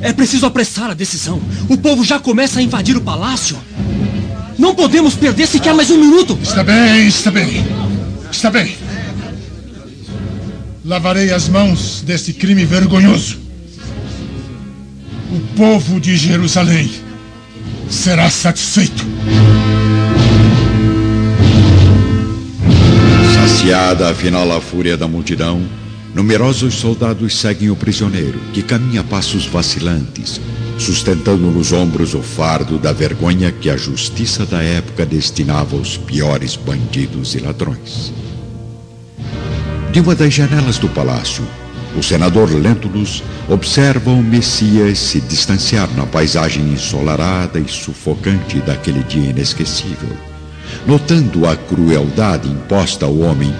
é 0.00 0.12
preciso 0.12 0.46
apressar 0.46 0.90
a 0.90 0.94
decisão. 0.94 1.40
O 1.68 1.76
povo 1.76 2.04
já 2.04 2.18
começa 2.18 2.60
a 2.60 2.62
invadir 2.62 2.96
o 2.96 3.00
palácio. 3.00 3.56
Não 4.58 4.74
podemos 4.74 5.14
perder 5.14 5.46
sequer 5.46 5.74
mais 5.74 5.90
um 5.90 5.98
minuto. 5.98 6.38
Está 6.42 6.62
bem, 6.62 7.06
está 7.06 7.30
bem. 7.30 7.64
Está 8.30 8.50
bem. 8.50 8.76
Lavarei 10.84 11.32
as 11.32 11.48
mãos 11.48 12.02
deste 12.02 12.32
crime 12.32 12.64
vergonhoso. 12.64 13.38
O 15.32 15.40
povo 15.56 15.98
de 15.98 16.16
Jerusalém 16.16 16.90
será 17.90 18.28
satisfeito. 18.30 19.04
Saciada 23.34 24.10
afinal 24.10 24.50
a 24.52 24.60
fúria 24.60 24.96
da 24.96 25.08
multidão, 25.08 25.62
numerosos 26.14 26.74
soldados 26.74 27.36
seguem 27.36 27.70
o 27.70 27.76
prisioneiro, 27.76 28.38
que 28.52 28.62
caminha 28.62 29.00
a 29.00 29.04
passos 29.04 29.46
vacilantes, 29.46 30.40
sustentando 30.78 31.50
nos 31.50 31.72
ombros 31.72 32.14
o 32.14 32.22
fardo 32.22 32.78
da 32.78 32.92
vergonha 32.92 33.50
que 33.50 33.68
a 33.68 33.76
justiça 33.76 34.46
da 34.46 34.62
época 34.62 35.04
destinava 35.04 35.76
aos 35.76 35.96
piores 35.96 36.54
bandidos 36.54 37.34
e 37.34 37.40
ladrões. 37.40 38.12
De 39.90 40.00
uma 40.00 40.14
das 40.14 40.32
janelas 40.32 40.78
do 40.78 40.88
palácio, 40.88 41.44
o 41.96 42.02
senador 42.02 42.50
Lentulus 42.50 43.22
observa 43.48 44.10
o 44.10 44.22
Messias 44.22 44.98
se 44.98 45.20
distanciar 45.20 45.88
na 45.96 46.06
paisagem 46.06 46.72
ensolarada 46.72 47.58
e 47.58 47.68
sufocante 47.68 48.60
daquele 48.60 49.02
dia 49.04 49.30
inesquecível, 49.30 50.10
notando 50.86 51.46
a 51.46 51.56
crueldade 51.56 52.48
imposta 52.48 53.06
ao 53.06 53.18
homem 53.18 53.54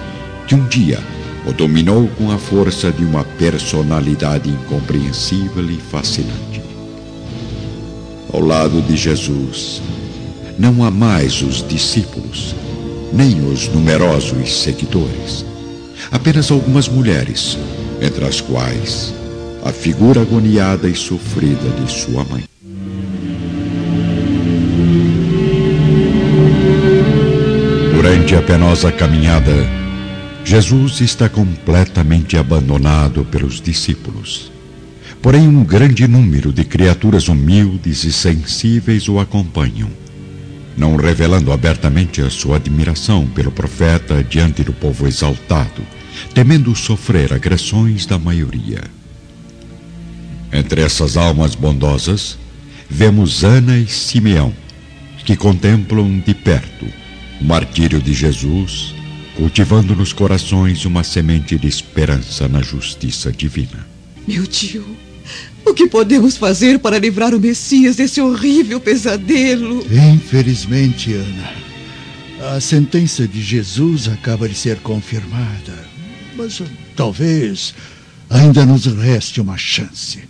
que 0.47 0.55
um 0.55 0.67
dia 0.67 0.99
o 1.47 1.53
dominou 1.53 2.07
com 2.17 2.31
a 2.31 2.37
força 2.37 2.91
de 2.91 3.03
uma 3.03 3.23
personalidade 3.23 4.49
incompreensível 4.49 5.69
e 5.69 5.77
fascinante. 5.77 6.61
Ao 8.33 8.41
lado 8.41 8.81
de 8.81 8.97
Jesus, 8.97 9.81
não 10.57 10.83
há 10.83 10.91
mais 10.91 11.41
os 11.41 11.65
discípulos, 11.67 12.55
nem 13.13 13.47
os 13.49 13.67
numerosos 13.69 14.61
seguidores 14.61 15.45
apenas 16.11 16.51
algumas 16.51 16.87
mulheres, 16.87 17.57
entre 18.01 18.25
as 18.25 18.41
quais 18.41 19.13
a 19.63 19.71
figura 19.71 20.21
agoniada 20.21 20.87
e 20.87 20.95
sofrida 20.95 21.69
de 21.81 21.91
sua 21.91 22.23
mãe. 22.23 22.43
Durante 27.93 28.35
a 28.35 28.41
penosa 28.41 28.91
caminhada, 28.91 29.53
Jesus 30.45 31.01
está 31.01 31.27
completamente 31.27 32.37
abandonado 32.37 33.25
pelos 33.25 33.59
discípulos. 33.59 34.51
Porém, 35.21 35.47
um 35.47 35.63
grande 35.63 36.07
número 36.07 36.53
de 36.53 36.63
criaturas 36.63 37.27
humildes 37.27 38.03
e 38.03 38.13
sensíveis 38.13 39.09
o 39.09 39.19
acompanham, 39.19 39.89
não 40.77 40.95
revelando 40.95 41.51
abertamente 41.51 42.21
a 42.21 42.29
sua 42.29 42.57
admiração 42.57 43.27
pelo 43.27 43.51
profeta 43.51 44.23
diante 44.23 44.63
do 44.63 44.71
povo 44.71 45.07
exaltado 45.07 45.81
temendo 46.33 46.75
sofrer 46.75 47.33
agressões 47.33 48.05
da 48.05 48.17
maioria. 48.17 48.83
Entre 50.51 50.81
essas 50.81 51.17
almas 51.17 51.55
bondosas, 51.55 52.37
vemos 52.89 53.43
Ana 53.43 53.77
e 53.77 53.87
Simeão, 53.87 54.53
que 55.25 55.35
contemplam 55.35 56.19
de 56.19 56.33
perto 56.33 56.85
o 57.41 57.43
martírio 57.43 58.01
de 58.01 58.13
Jesus, 58.13 58.95
cultivando 59.35 59.95
nos 59.95 60.13
corações 60.13 60.85
uma 60.85 61.03
semente 61.03 61.57
de 61.57 61.67
esperança 61.67 62.47
na 62.47 62.61
justiça 62.61 63.31
divina. 63.31 63.85
Meu 64.27 64.47
tio, 64.47 64.85
o 65.65 65.73
que 65.73 65.87
podemos 65.87 66.37
fazer 66.37 66.79
para 66.79 66.99
livrar 66.99 67.33
o 67.33 67.39
Messias 67.39 67.95
desse 67.95 68.21
horrível 68.21 68.79
pesadelo? 68.79 69.85
Infelizmente, 70.13 71.13
Ana, 71.13 72.55
a 72.55 72.59
sentença 72.59 73.27
de 73.27 73.41
Jesus 73.41 74.07
acaba 74.07 74.47
de 74.47 74.55
ser 74.55 74.77
confirmada 74.77 75.95
mas 76.35 76.61
talvez 76.95 77.73
ainda 78.29 78.65
nos 78.65 78.85
reste 78.85 79.39
uma 79.39 79.57
chance. 79.57 80.23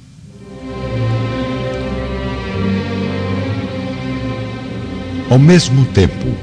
Ao 5.29 5.39
mesmo 5.39 5.85
tempo, 5.87 6.37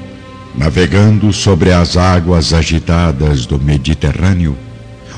navegando 0.54 1.32
sobre 1.32 1.72
as 1.72 1.96
águas 1.96 2.52
agitadas 2.52 3.46
do 3.46 3.58
Mediterrâneo, 3.58 4.56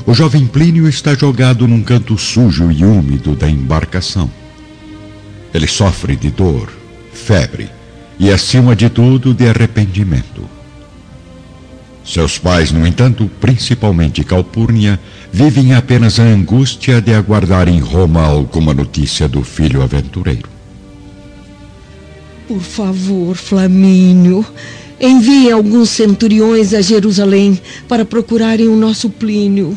o 0.05 0.13
jovem 0.13 0.45
Plínio 0.45 0.87
está 0.87 1.15
jogado 1.15 1.67
num 1.67 1.81
canto 1.81 2.17
sujo 2.17 2.71
e 2.71 2.85
úmido 2.85 3.35
da 3.35 3.49
embarcação. 3.49 4.29
Ele 5.53 5.67
sofre 5.67 6.15
de 6.15 6.29
dor, 6.29 6.71
febre 7.13 7.69
e, 8.19 8.29
acima 8.29 8.75
de 8.75 8.89
tudo, 8.89 9.33
de 9.33 9.47
arrependimento. 9.47 10.47
Seus 12.03 12.37
pais, 12.37 12.71
no 12.71 12.85
entanto, 12.85 13.29
principalmente 13.41 14.23
Calpurnia, 14.23 14.99
vivem 15.33 15.73
apenas 15.73 16.19
a 16.19 16.23
angústia 16.23 17.01
de 17.01 17.13
aguardar 17.13 17.67
em 17.67 17.79
Roma 17.79 18.23
alguma 18.23 18.73
notícia 18.73 19.27
do 19.27 19.43
filho 19.43 19.81
aventureiro. 19.81 20.54
Por 22.47 22.61
favor, 22.61 23.35
Flamínio, 23.35 24.45
envie 25.01 25.51
alguns 25.51 25.89
centuriões 25.89 26.73
a 26.73 26.81
Jerusalém 26.81 27.59
para 27.87 28.05
procurarem 28.05 28.67
o 28.67 28.75
nosso 28.75 29.09
Plínio. 29.09 29.75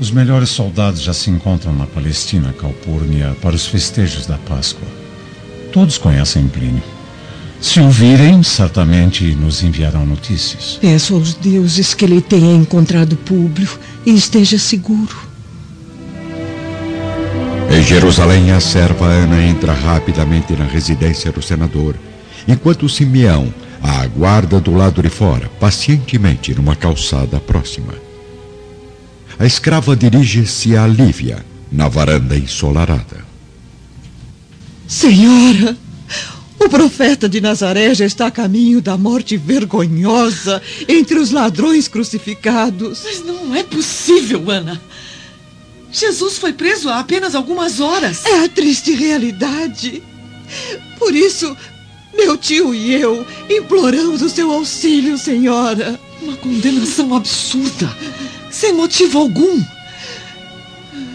Os 0.00 0.10
melhores 0.10 0.48
soldados 0.48 1.02
já 1.02 1.12
se 1.12 1.28
encontram 1.28 1.74
na 1.74 1.86
Palestina, 1.86 2.54
Calpurnia, 2.58 3.36
para 3.42 3.54
os 3.54 3.66
festejos 3.66 4.26
da 4.26 4.38
Páscoa. 4.38 4.86
Todos 5.72 5.98
conhecem 5.98 6.48
Plínio. 6.48 6.82
Se 7.60 7.80
o 7.80 7.90
virem, 7.90 8.42
certamente 8.42 9.24
nos 9.34 9.62
enviarão 9.62 10.06
notícias. 10.06 10.78
Peço 10.80 11.14
aos 11.14 11.34
deuses 11.34 11.92
que 11.92 12.04
ele 12.04 12.20
tenha 12.20 12.54
encontrado 12.54 13.16
Públio 13.16 13.68
e 14.06 14.14
esteja 14.14 14.56
seguro. 14.58 15.27
Em 17.70 17.82
Jerusalém, 17.82 18.50
a 18.50 18.60
serva 18.60 19.06
Ana 19.06 19.42
entra 19.42 19.72
rapidamente 19.72 20.54
na 20.54 20.64
residência 20.64 21.30
do 21.30 21.42
senador, 21.42 21.94
enquanto 22.46 22.88
Simeão 22.88 23.52
a 23.82 24.00
aguarda 24.00 24.60
do 24.60 24.74
lado 24.74 25.02
de 25.02 25.08
fora, 25.08 25.50
pacientemente 25.60 26.54
numa 26.54 26.74
calçada 26.74 27.38
próxima. 27.38 27.94
A 29.38 29.46
escrava 29.46 29.94
dirige-se 29.94 30.76
a 30.76 30.86
Lívia, 30.86 31.44
na 31.70 31.88
varanda 31.88 32.36
ensolarada. 32.36 33.24
Senhora! 34.86 35.76
O 36.58 36.68
profeta 36.68 37.28
de 37.28 37.40
Nazaré 37.40 37.94
já 37.94 38.04
está 38.04 38.26
a 38.26 38.30
caminho 38.32 38.82
da 38.82 38.96
morte 38.96 39.36
vergonhosa 39.36 40.60
entre 40.88 41.18
os 41.18 41.30
ladrões 41.30 41.86
crucificados. 41.86 43.02
Mas 43.04 43.24
não 43.24 43.54
é 43.54 43.62
possível, 43.62 44.50
Ana. 44.50 44.80
Jesus 45.90 46.38
foi 46.38 46.52
preso 46.52 46.88
há 46.88 46.98
apenas 46.98 47.34
algumas 47.34 47.80
horas. 47.80 48.24
É 48.24 48.44
a 48.44 48.48
triste 48.48 48.92
realidade. 48.92 50.02
Por 50.98 51.14
isso, 51.14 51.56
meu 52.14 52.36
tio 52.36 52.74
e 52.74 52.92
eu 52.92 53.26
imploramos 53.48 54.22
o 54.22 54.28
seu 54.28 54.50
auxílio, 54.50 55.16
senhora. 55.16 55.98
Uma 56.20 56.36
condenação 56.36 57.14
absurda, 57.14 57.96
sem 58.50 58.72
motivo 58.72 59.18
algum. 59.18 59.62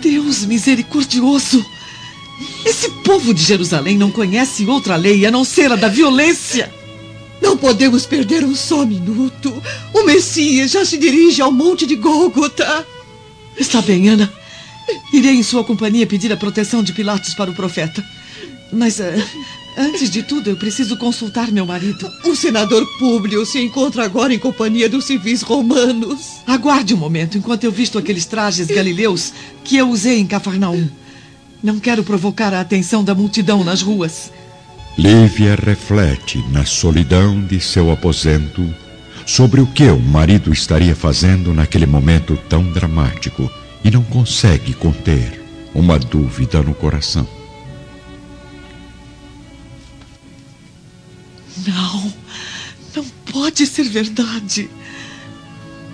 Deus 0.01 0.45
misericordioso. 0.45 1.63
Esse 2.65 2.89
povo 3.03 3.33
de 3.33 3.43
Jerusalém 3.43 3.97
não 3.97 4.11
conhece 4.11 4.65
outra 4.65 4.95
lei 4.95 5.25
a 5.25 5.31
não 5.31 5.43
ser 5.43 5.71
a 5.71 5.75
da 5.75 5.87
violência. 5.87 6.73
Não 7.41 7.57
podemos 7.57 8.05
perder 8.05 8.43
um 8.45 8.55
só 8.55 8.85
minuto. 8.85 9.61
O 9.93 10.03
Messias 10.03 10.71
já 10.71 10.85
se 10.85 10.97
dirige 10.97 11.41
ao 11.41 11.51
Monte 11.51 11.85
de 11.85 11.95
Gólgota. 11.95 12.87
Está 13.57 13.81
bem, 13.81 14.09
Ana. 14.09 14.42
Irei 15.11 15.35
em 15.35 15.43
sua 15.43 15.63
companhia 15.63 16.07
pedir 16.07 16.31
a 16.31 16.37
proteção 16.37 16.83
de 16.83 16.93
Pilatos 16.93 17.33
para 17.33 17.51
o 17.51 17.53
profeta. 17.53 18.03
Mas 18.71 18.99
uh, 18.99 19.03
antes 19.77 20.09
de 20.09 20.23
tudo, 20.23 20.49
eu 20.49 20.57
preciso 20.57 20.97
consultar 20.97 21.51
meu 21.51 21.65
marido. 21.65 22.11
O 22.25 22.35
senador 22.35 22.85
Públio 22.97 23.45
se 23.45 23.59
encontra 23.59 24.03
agora 24.03 24.33
em 24.33 24.39
companhia 24.39 24.89
dos 24.89 25.05
civis 25.05 25.41
romanos. 25.41 26.41
Aguarde 26.47 26.93
um 26.93 26.97
momento 26.97 27.37
enquanto 27.37 27.63
eu 27.63 27.71
visto 27.71 27.97
aqueles 27.97 28.25
trajes 28.25 28.67
galileus 28.67 29.31
que 29.63 29.77
eu 29.77 29.89
usei 29.89 30.19
em 30.19 30.25
Cafarnaum. 30.25 30.89
Não 31.61 31.79
quero 31.79 32.03
provocar 32.03 32.53
a 32.53 32.59
atenção 32.59 33.03
da 33.03 33.15
multidão 33.15 33.63
nas 33.63 33.81
ruas. 33.81 34.31
Lívia 34.97 35.55
reflete 35.55 36.43
na 36.51 36.65
solidão 36.65 37.41
de 37.41 37.59
seu 37.59 37.91
aposento 37.91 38.61
sobre 39.25 39.61
o 39.61 39.67
que 39.67 39.85
o 39.85 39.99
marido 39.99 40.51
estaria 40.51 40.95
fazendo 40.95 41.53
naquele 41.53 41.85
momento 41.85 42.37
tão 42.49 42.63
dramático 42.71 43.49
e 43.83 43.91
não 43.91 44.03
consegue 44.03 44.73
conter 44.73 45.43
uma 45.73 45.99
dúvida 45.99 46.61
no 46.61 46.73
coração. 46.73 47.27
Não, 51.67 52.13
não 52.95 53.05
pode 53.31 53.65
ser 53.65 53.83
verdade. 53.83 54.69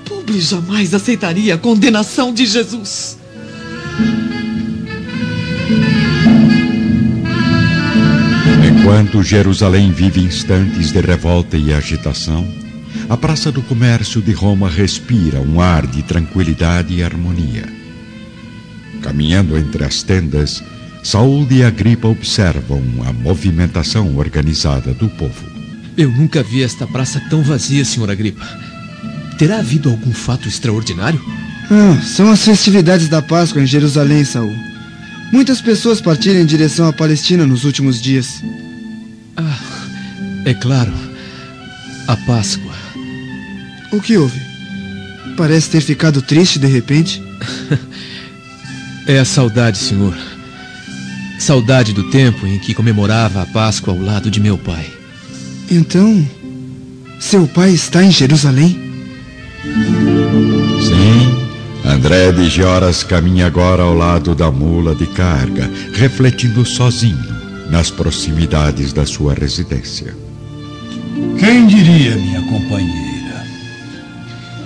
Publi 0.06 0.40
jamais 0.42 0.94
aceitaria 0.94 1.56
a 1.56 1.58
condenação 1.58 2.34
de 2.34 2.46
Jesus. 2.46 3.18
Enquanto 8.68 9.22
Jerusalém 9.22 9.92
vive 9.92 10.22
instantes 10.22 10.92
de 10.92 11.00
revolta 11.00 11.56
e 11.58 11.72
agitação, 11.74 12.48
a 13.08 13.16
Praça 13.16 13.52
do 13.52 13.62
Comércio 13.62 14.22
de 14.22 14.32
Roma 14.32 14.70
respira 14.70 15.40
um 15.40 15.62
ar 15.62 15.86
de 15.86 16.02
tranquilidade 16.04 16.96
e 16.96 17.04
harmonia. 17.04 17.79
Caminhando 19.02 19.58
entre 19.58 19.84
as 19.84 20.04
tendas, 20.04 20.64
Saúl 21.04 21.48
e 21.50 21.64
Agripa 21.64 22.08
observam 22.08 22.84
a 23.08 23.14
movimentação 23.14 24.16
organizada 24.18 24.94
do 24.94 25.10
povo. 25.10 25.48
Eu 25.98 26.10
nunca 26.10 26.44
vi 26.44 26.64
esta 26.64 26.86
praça 26.86 27.22
tão 27.30 27.42
vazia, 27.42 27.84
senhor 27.84 28.10
Agripa. 28.10 28.46
Terá 29.38 29.60
havido 29.60 29.90
algum 29.90 30.14
fato 30.14 30.48
extraordinário? 30.48 31.22
Ah, 31.72 32.02
são 32.02 32.30
as 32.32 32.44
festividades 32.44 33.08
da 33.08 33.22
Páscoa 33.22 33.62
em 33.62 33.66
Jerusalém, 33.66 34.24
Saul. 34.26 34.54
Muitas 35.32 35.62
pessoas 35.62 36.02
partiram 36.02 36.40
em 36.40 36.46
direção 36.46 36.88
à 36.88 36.94
Palestina 36.94 37.46
nos 37.46 37.64
últimos 37.64 38.02
dias. 38.02 38.44
Ah, 39.38 39.60
é 40.46 40.54
claro. 40.54 40.92
A 42.08 42.18
Páscoa. 42.18 42.74
O 43.92 44.02
que 44.02 44.18
houve? 44.18 44.40
Parece 45.38 45.70
ter 45.70 45.82
ficado 45.82 46.22
triste 46.22 46.60
de 46.60 46.68
repente. 46.68 47.22
é 49.10 49.18
a 49.18 49.26
saudade, 49.26 49.80
senhor. 49.80 50.16
Saudade 51.40 51.94
do 51.94 52.12
tempo 52.12 52.46
em 52.46 52.60
que 52.60 52.76
comemorava 52.76 53.42
a 53.42 53.46
Páscoa 53.48 53.92
ao 53.92 54.00
lado 54.00 54.30
de 54.30 54.40
meu 54.40 54.56
pai. 54.56 54.86
Então, 55.72 56.24
seu 57.20 57.48
pai 57.48 57.72
está 57.72 58.04
em 58.04 58.12
Jerusalém? 58.12 58.80
Sim, 60.80 61.90
André 61.90 62.32
de 62.32 62.48
Gioras 62.50 63.02
caminha 63.02 63.48
agora 63.48 63.82
ao 63.82 63.96
lado 63.96 64.36
da 64.36 64.52
mula 64.52 64.94
de 64.94 65.08
carga, 65.08 65.68
refletindo 65.96 66.64
sozinho 66.64 67.18
nas 67.72 67.90
proximidades 67.90 68.94
da 68.94 69.08
sua 69.08 69.34
residência. 69.34 70.16
Quem 71.40 71.66
diria, 71.66 72.16
minha 72.16 72.44
companheira? 72.44 73.44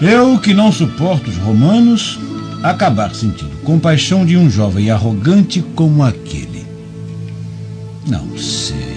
Eu, 0.02 0.38
que 0.38 0.54
não 0.54 0.70
suporto 0.70 1.30
os 1.30 1.38
romanos, 1.38 2.20
acabar 2.64 3.14
sentindo 3.14 3.62
compaixão 3.64 4.26
de 4.26 4.38
um 4.38 4.50
jovem 4.50 4.90
arrogante 4.90 5.62
como 5.76 6.02
aquele. 6.02 6.66
Não 8.08 8.38
sei. 8.38 8.94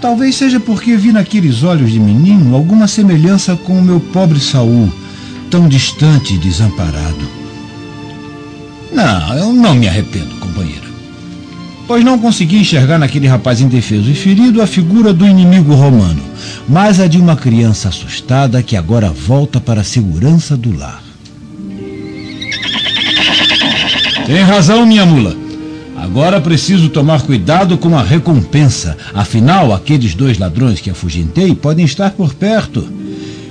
Talvez 0.00 0.36
seja 0.36 0.60
porque 0.60 0.96
vi 0.96 1.12
naqueles 1.12 1.62
olhos 1.62 1.90
de 1.90 1.98
menino 1.98 2.54
alguma 2.54 2.86
semelhança 2.86 3.56
com 3.56 3.78
o 3.78 3.82
meu 3.82 3.98
pobre 3.98 4.38
Saul, 4.38 4.92
tão 5.50 5.68
distante 5.68 6.34
e 6.34 6.38
desamparado. 6.38 7.28
Não, 8.92 9.34
eu 9.34 9.52
não 9.52 9.74
me 9.74 9.88
arrependo, 9.88 10.34
companheira. 10.36 10.84
Pois 11.86 12.04
não 12.04 12.18
consegui 12.18 12.58
enxergar 12.58 12.98
naquele 12.98 13.26
rapaz 13.26 13.60
indefeso 13.60 14.10
e 14.10 14.14
ferido 14.14 14.62
a 14.62 14.66
figura 14.66 15.12
do 15.12 15.26
inimigo 15.26 15.74
romano, 15.74 16.22
mas 16.68 17.00
a 17.00 17.06
de 17.06 17.18
uma 17.18 17.36
criança 17.36 17.88
assustada 17.88 18.62
que 18.62 18.76
agora 18.76 19.10
volta 19.10 19.60
para 19.60 19.82
a 19.82 19.84
segurança 19.84 20.56
do 20.56 20.76
lar. 20.76 21.03
Tem 24.26 24.42
razão, 24.42 24.86
minha 24.86 25.04
mula. 25.04 25.36
Agora 25.96 26.40
preciso 26.40 26.88
tomar 26.88 27.22
cuidado 27.22 27.76
com 27.76 27.96
a 27.96 28.02
recompensa. 28.02 28.96
Afinal, 29.12 29.72
aqueles 29.72 30.14
dois 30.14 30.38
ladrões 30.38 30.80
que 30.80 30.90
afugentei 30.90 31.54
podem 31.54 31.84
estar 31.84 32.10
por 32.10 32.34
perto. 32.34 32.86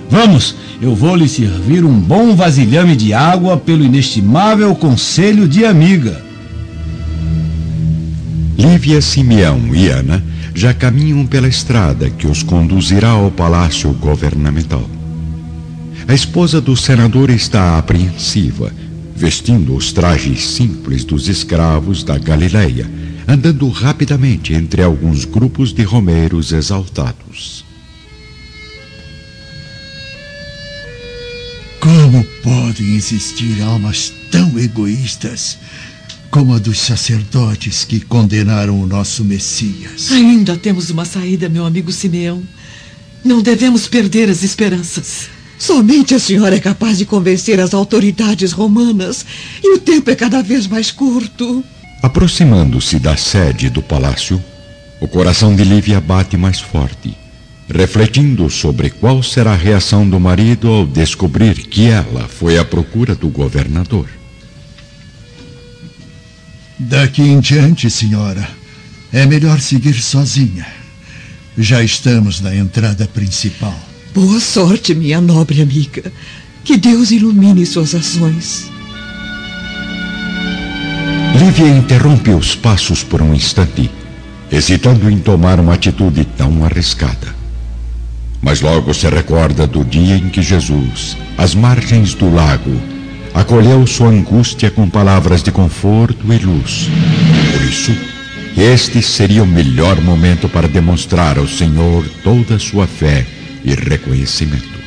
Vamos, 0.09 0.55
eu 0.81 0.95
vou 0.95 1.15
lhe 1.15 1.27
servir 1.27 1.85
um 1.85 1.99
bom 1.99 2.35
vasilhame 2.35 2.95
de 2.95 3.13
água 3.13 3.57
pelo 3.57 3.83
inestimável 3.83 4.75
conselho 4.75 5.47
de 5.47 5.65
amiga. 5.65 6.21
Lívia, 8.57 9.01
Simeão 9.01 9.73
e 9.73 9.87
Ana 9.87 10.23
já 10.53 10.73
caminham 10.73 11.25
pela 11.25 11.47
estrada 11.47 12.09
que 12.09 12.27
os 12.27 12.43
conduzirá 12.43 13.09
ao 13.09 13.31
palácio 13.31 13.91
governamental. 13.93 14.87
A 16.07 16.13
esposa 16.13 16.59
do 16.59 16.75
senador 16.75 17.29
está 17.29 17.77
apreensiva, 17.77 18.71
vestindo 19.23 19.73
os 19.73 19.93
trajes 19.93 20.45
simples 20.45 21.05
dos 21.05 21.29
escravos 21.29 22.03
da 22.03 22.17
Galileia, 22.17 22.91
andando 23.25 23.69
rapidamente 23.69 24.53
entre 24.53 24.83
alguns 24.83 25.23
grupos 25.23 25.71
de 25.71 25.81
romeiros 25.81 26.51
exaltados. 26.51 27.63
Como 31.79 32.21
podem 32.43 32.97
existir 32.97 33.61
almas 33.61 34.11
tão 34.29 34.59
egoístas 34.59 35.57
como 36.29 36.53
a 36.53 36.59
dos 36.59 36.79
sacerdotes 36.79 37.85
que 37.85 38.01
condenaram 38.01 38.81
o 38.81 38.85
nosso 38.85 39.23
Messias? 39.23 40.11
Ainda 40.11 40.57
temos 40.57 40.89
uma 40.89 41.05
saída, 41.05 41.47
meu 41.47 41.65
amigo 41.65 41.93
Simeão. 41.93 42.43
Não 43.23 43.41
devemos 43.41 43.87
perder 43.87 44.29
as 44.29 44.43
esperanças. 44.43 45.29
Somente 45.63 46.13
a 46.13 46.19
senhora 46.19 46.57
é 46.57 46.59
capaz 46.59 46.97
de 46.97 47.05
convencer 47.05 47.57
as 47.57 47.73
autoridades 47.73 48.51
romanas 48.51 49.25
e 49.63 49.75
o 49.75 49.79
tempo 49.79 50.11
é 50.11 50.15
cada 50.15 50.43
vez 50.43 50.67
mais 50.67 50.91
curto. 50.91 51.63
Aproximando-se 52.01 52.99
da 52.99 53.15
sede 53.15 53.69
do 53.69 53.81
palácio, 53.81 54.43
o 54.99 55.07
coração 55.07 55.55
de 55.55 55.63
Lívia 55.63 56.01
bate 56.01 56.35
mais 56.35 56.59
forte, 56.59 57.15
refletindo 57.69 58.49
sobre 58.49 58.89
qual 58.89 59.23
será 59.23 59.53
a 59.53 59.55
reação 59.55 60.05
do 60.05 60.19
marido 60.19 60.67
ao 60.67 60.85
descobrir 60.85 61.53
que 61.53 61.87
ela 61.87 62.27
foi 62.27 62.57
à 62.57 62.65
procura 62.65 63.15
do 63.15 63.29
governador. 63.29 64.09
Daqui 66.77 67.21
em 67.21 67.39
diante, 67.39 67.89
senhora, 67.89 68.45
é 69.13 69.25
melhor 69.25 69.61
seguir 69.61 69.93
sozinha. 69.93 70.67
Já 71.57 71.81
estamos 71.81 72.41
na 72.41 72.53
entrada 72.53 73.07
principal. 73.07 73.92
Boa 74.13 74.39
sorte, 74.39 74.93
minha 74.93 75.19
nobre 75.19 75.59
amiga. 75.59 76.03
Que 76.63 76.77
Deus 76.77 77.09
ilumine 77.09 77.65
suas 77.65 77.95
ações. 77.95 78.71
Lívia 81.35 81.67
interrompe 81.75 82.29
os 82.29 82.55
passos 82.55 83.03
por 83.03 83.23
um 83.23 83.33
instante, 83.33 83.89
hesitando 84.51 85.09
em 85.09 85.17
tomar 85.17 85.59
uma 85.59 85.73
atitude 85.73 86.25
tão 86.25 86.63
arriscada. 86.63 87.35
Mas 88.39 88.61
logo 88.61 88.93
se 88.93 89.09
recorda 89.09 89.65
do 89.65 89.83
dia 89.83 90.15
em 90.15 90.29
que 90.29 90.43
Jesus, 90.43 91.17
às 91.35 91.55
margens 91.55 92.13
do 92.13 92.31
lago, 92.31 92.79
acolheu 93.33 93.85
sua 93.87 94.09
angústia 94.09 94.69
com 94.69 94.87
palavras 94.87 95.41
de 95.41 95.51
conforto 95.51 96.31
e 96.31 96.37
luz. 96.37 96.87
Por 97.51 97.61
isso, 97.63 97.91
este 98.55 99.01
seria 99.01 99.41
o 99.41 99.47
melhor 99.47 99.99
momento 100.01 100.47
para 100.47 100.67
demonstrar 100.67 101.39
ao 101.39 101.47
Senhor 101.47 102.07
toda 102.23 102.57
a 102.57 102.59
sua 102.59 102.85
fé 102.85 103.25
e 103.63 103.73
reconhecimento. 103.73 104.83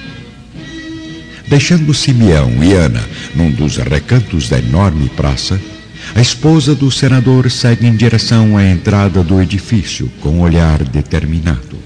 Deixando 1.49 1.95
Simeão 1.95 2.63
e 2.63 2.73
Ana 2.73 3.05
num 3.35 3.51
dos 3.51 3.77
recantos 3.77 4.49
da 4.49 4.59
enorme 4.59 5.09
praça, 5.11 5.61
a 6.15 6.21
esposa 6.21 6.75
do 6.75 6.91
senador 6.91 7.51
segue 7.51 7.87
em 7.87 7.97
direção 7.97 8.57
à 8.57 8.65
entrada 8.65 9.23
do 9.23 9.41
edifício 9.41 10.11
com 10.21 10.31
um 10.31 10.41
olhar 10.41 10.83
determinado. 10.85 11.77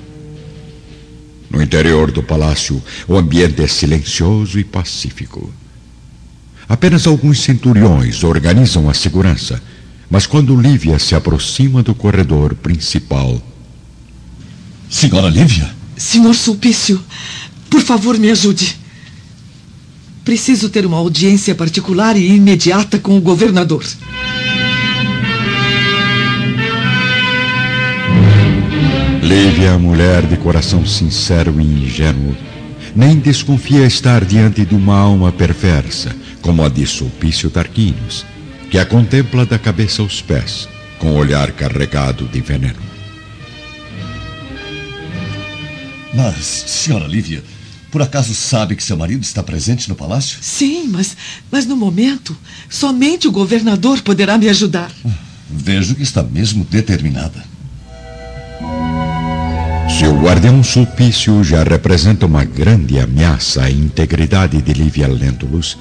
No 1.50 1.60
interior 1.60 2.10
do 2.10 2.22
palácio, 2.22 2.82
o 3.08 3.16
ambiente 3.16 3.60
é 3.60 3.66
silencioso 3.66 4.58
e 4.58 4.64
pacífico. 4.64 5.52
Apenas 6.68 7.06
alguns 7.06 7.40
centuriões 7.40 8.22
organizam 8.22 8.88
a 8.88 8.94
segurança, 8.94 9.60
mas 10.08 10.26
quando 10.26 10.60
Lívia 10.60 10.98
se 10.98 11.14
aproxima 11.14 11.82
do 11.82 11.94
corredor 11.94 12.54
principal. 12.54 13.42
Senhora 14.88 15.28
Lívia? 15.28 15.79
Senhor 16.00 16.34
Sulpício, 16.34 16.98
por 17.68 17.82
favor, 17.82 18.18
me 18.18 18.30
ajude. 18.30 18.74
Preciso 20.24 20.70
ter 20.70 20.86
uma 20.86 20.96
audiência 20.96 21.54
particular 21.54 22.16
e 22.16 22.26
imediata 22.26 22.98
com 22.98 23.18
o 23.18 23.20
governador. 23.20 23.84
Lívia, 29.22 29.78
mulher 29.78 30.26
de 30.26 30.38
coração 30.38 30.86
sincero 30.86 31.60
e 31.60 31.64
ingênuo, 31.64 32.34
nem 32.96 33.16
desconfia 33.16 33.84
estar 33.84 34.24
diante 34.24 34.64
de 34.64 34.74
uma 34.74 34.96
alma 34.96 35.30
perversa, 35.30 36.16
como 36.40 36.64
a 36.64 36.70
de 36.70 36.86
Sulpício 36.86 37.50
Tarquinius, 37.50 38.24
que 38.70 38.78
a 38.78 38.86
contempla 38.86 39.44
da 39.44 39.58
cabeça 39.58 40.00
aos 40.00 40.22
pés, 40.22 40.66
com 40.98 41.10
o 41.10 41.18
olhar 41.18 41.52
carregado 41.52 42.24
de 42.26 42.40
veneno. 42.40 42.89
Mas, 46.12 46.44
senhora 46.44 47.06
Lívia, 47.06 47.42
por 47.90 48.02
acaso 48.02 48.34
sabe 48.34 48.76
que 48.76 48.82
seu 48.82 48.96
marido 48.96 49.22
está 49.22 49.42
presente 49.42 49.88
no 49.88 49.94
palácio? 49.94 50.38
Sim, 50.40 50.88
mas, 50.88 51.16
mas 51.50 51.66
no 51.66 51.76
momento, 51.76 52.36
somente 52.68 53.26
o 53.26 53.32
governador 53.32 54.00
poderá 54.02 54.38
me 54.38 54.48
ajudar. 54.48 54.90
Vejo 55.48 55.94
que 55.94 56.02
está 56.02 56.22
mesmo 56.22 56.64
determinada. 56.64 57.44
Se 59.88 60.06
o 60.06 60.20
guardião 60.20 60.62
Sulpício 60.62 61.42
já 61.42 61.62
representa 61.62 62.24
uma 62.26 62.44
grande 62.44 62.98
ameaça 62.98 63.64
à 63.64 63.70
integridade 63.70 64.62
de 64.62 64.72
Lívia 64.72 65.08
Lentulus, 65.08 65.76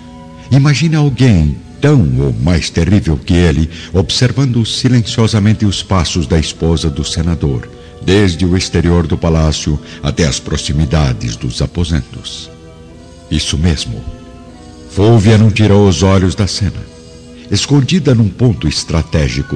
imagine 0.52 0.96
alguém 0.96 1.58
tão 1.80 2.02
ou 2.20 2.34
mais 2.34 2.70
terrível 2.70 3.18
que 3.18 3.34
ele 3.34 3.70
observando 3.94 4.66
silenciosamente 4.66 5.66
os 5.66 5.82
passos 5.82 6.28
da 6.28 6.38
esposa 6.38 6.90
do 6.90 7.06
senador, 7.06 7.70
desde 8.10 8.44
o 8.44 8.58
exterior 8.58 9.06
do 9.06 9.16
palácio 9.16 9.80
até 10.02 10.26
as 10.26 10.40
proximidades 10.40 11.36
dos 11.36 11.62
aposentos. 11.62 12.50
Isso 13.30 13.56
mesmo. 13.56 14.04
Fúvia 14.90 15.38
não 15.38 15.52
tirou 15.52 15.88
os 15.88 16.02
olhos 16.02 16.34
da 16.34 16.48
cena, 16.48 16.84
escondida 17.52 18.16
num 18.16 18.28
ponto 18.28 18.68
estratégico, 18.68 19.56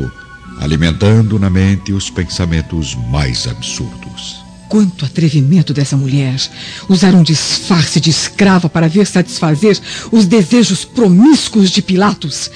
alimentando 0.59 1.39
na 1.39 1.49
mente 1.49 1.93
os 1.93 2.11
pensamentos 2.11 2.93
mais 3.09 3.47
absurdos. 3.47 4.43
Quanto 4.69 5.03
atrevimento 5.03 5.73
dessa 5.73 5.97
mulher! 5.97 6.39
Usar 6.87 7.15
um 7.15 7.23
disfarce 7.23 7.99
de 7.99 8.11
escrava 8.11 8.69
para 8.69 8.87
ver 8.87 9.07
satisfazer 9.07 9.79
os 10.11 10.27
desejos 10.27 10.85
promíscuos 10.85 11.71
de 11.71 11.81
Pilatos. 11.81 12.51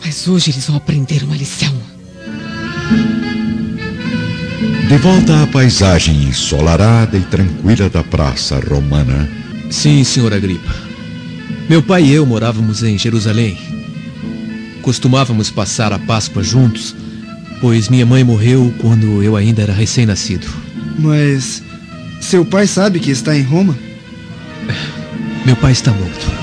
Mas 0.00 0.28
hoje 0.28 0.52
eles 0.52 0.64
vão 0.68 0.76
aprender 0.76 1.24
uma 1.24 1.36
lição. 1.36 1.93
De 4.94 5.00
volta 5.00 5.42
à 5.42 5.46
paisagem 5.48 6.22
ensolarada 6.22 7.18
e 7.18 7.20
tranquila 7.22 7.90
da 7.90 8.04
praça 8.04 8.60
romana. 8.60 9.28
Sim, 9.68 10.04
senhor 10.04 10.32
Agripa. 10.32 10.72
Meu 11.68 11.82
pai 11.82 12.04
e 12.04 12.12
eu 12.12 12.24
morávamos 12.24 12.84
em 12.84 12.96
Jerusalém. 12.96 13.58
Costumávamos 14.82 15.50
passar 15.50 15.92
a 15.92 15.98
Páscoa 15.98 16.44
juntos, 16.44 16.94
pois 17.60 17.88
minha 17.88 18.06
mãe 18.06 18.22
morreu 18.22 18.72
quando 18.78 19.20
eu 19.20 19.34
ainda 19.34 19.62
era 19.62 19.72
recém-nascido. 19.72 20.46
Mas 20.96 21.60
seu 22.20 22.44
pai 22.44 22.68
sabe 22.68 23.00
que 23.00 23.10
está 23.10 23.36
em 23.36 23.42
Roma? 23.42 23.76
Meu 25.44 25.56
pai 25.56 25.72
está 25.72 25.90
morto. 25.90 26.33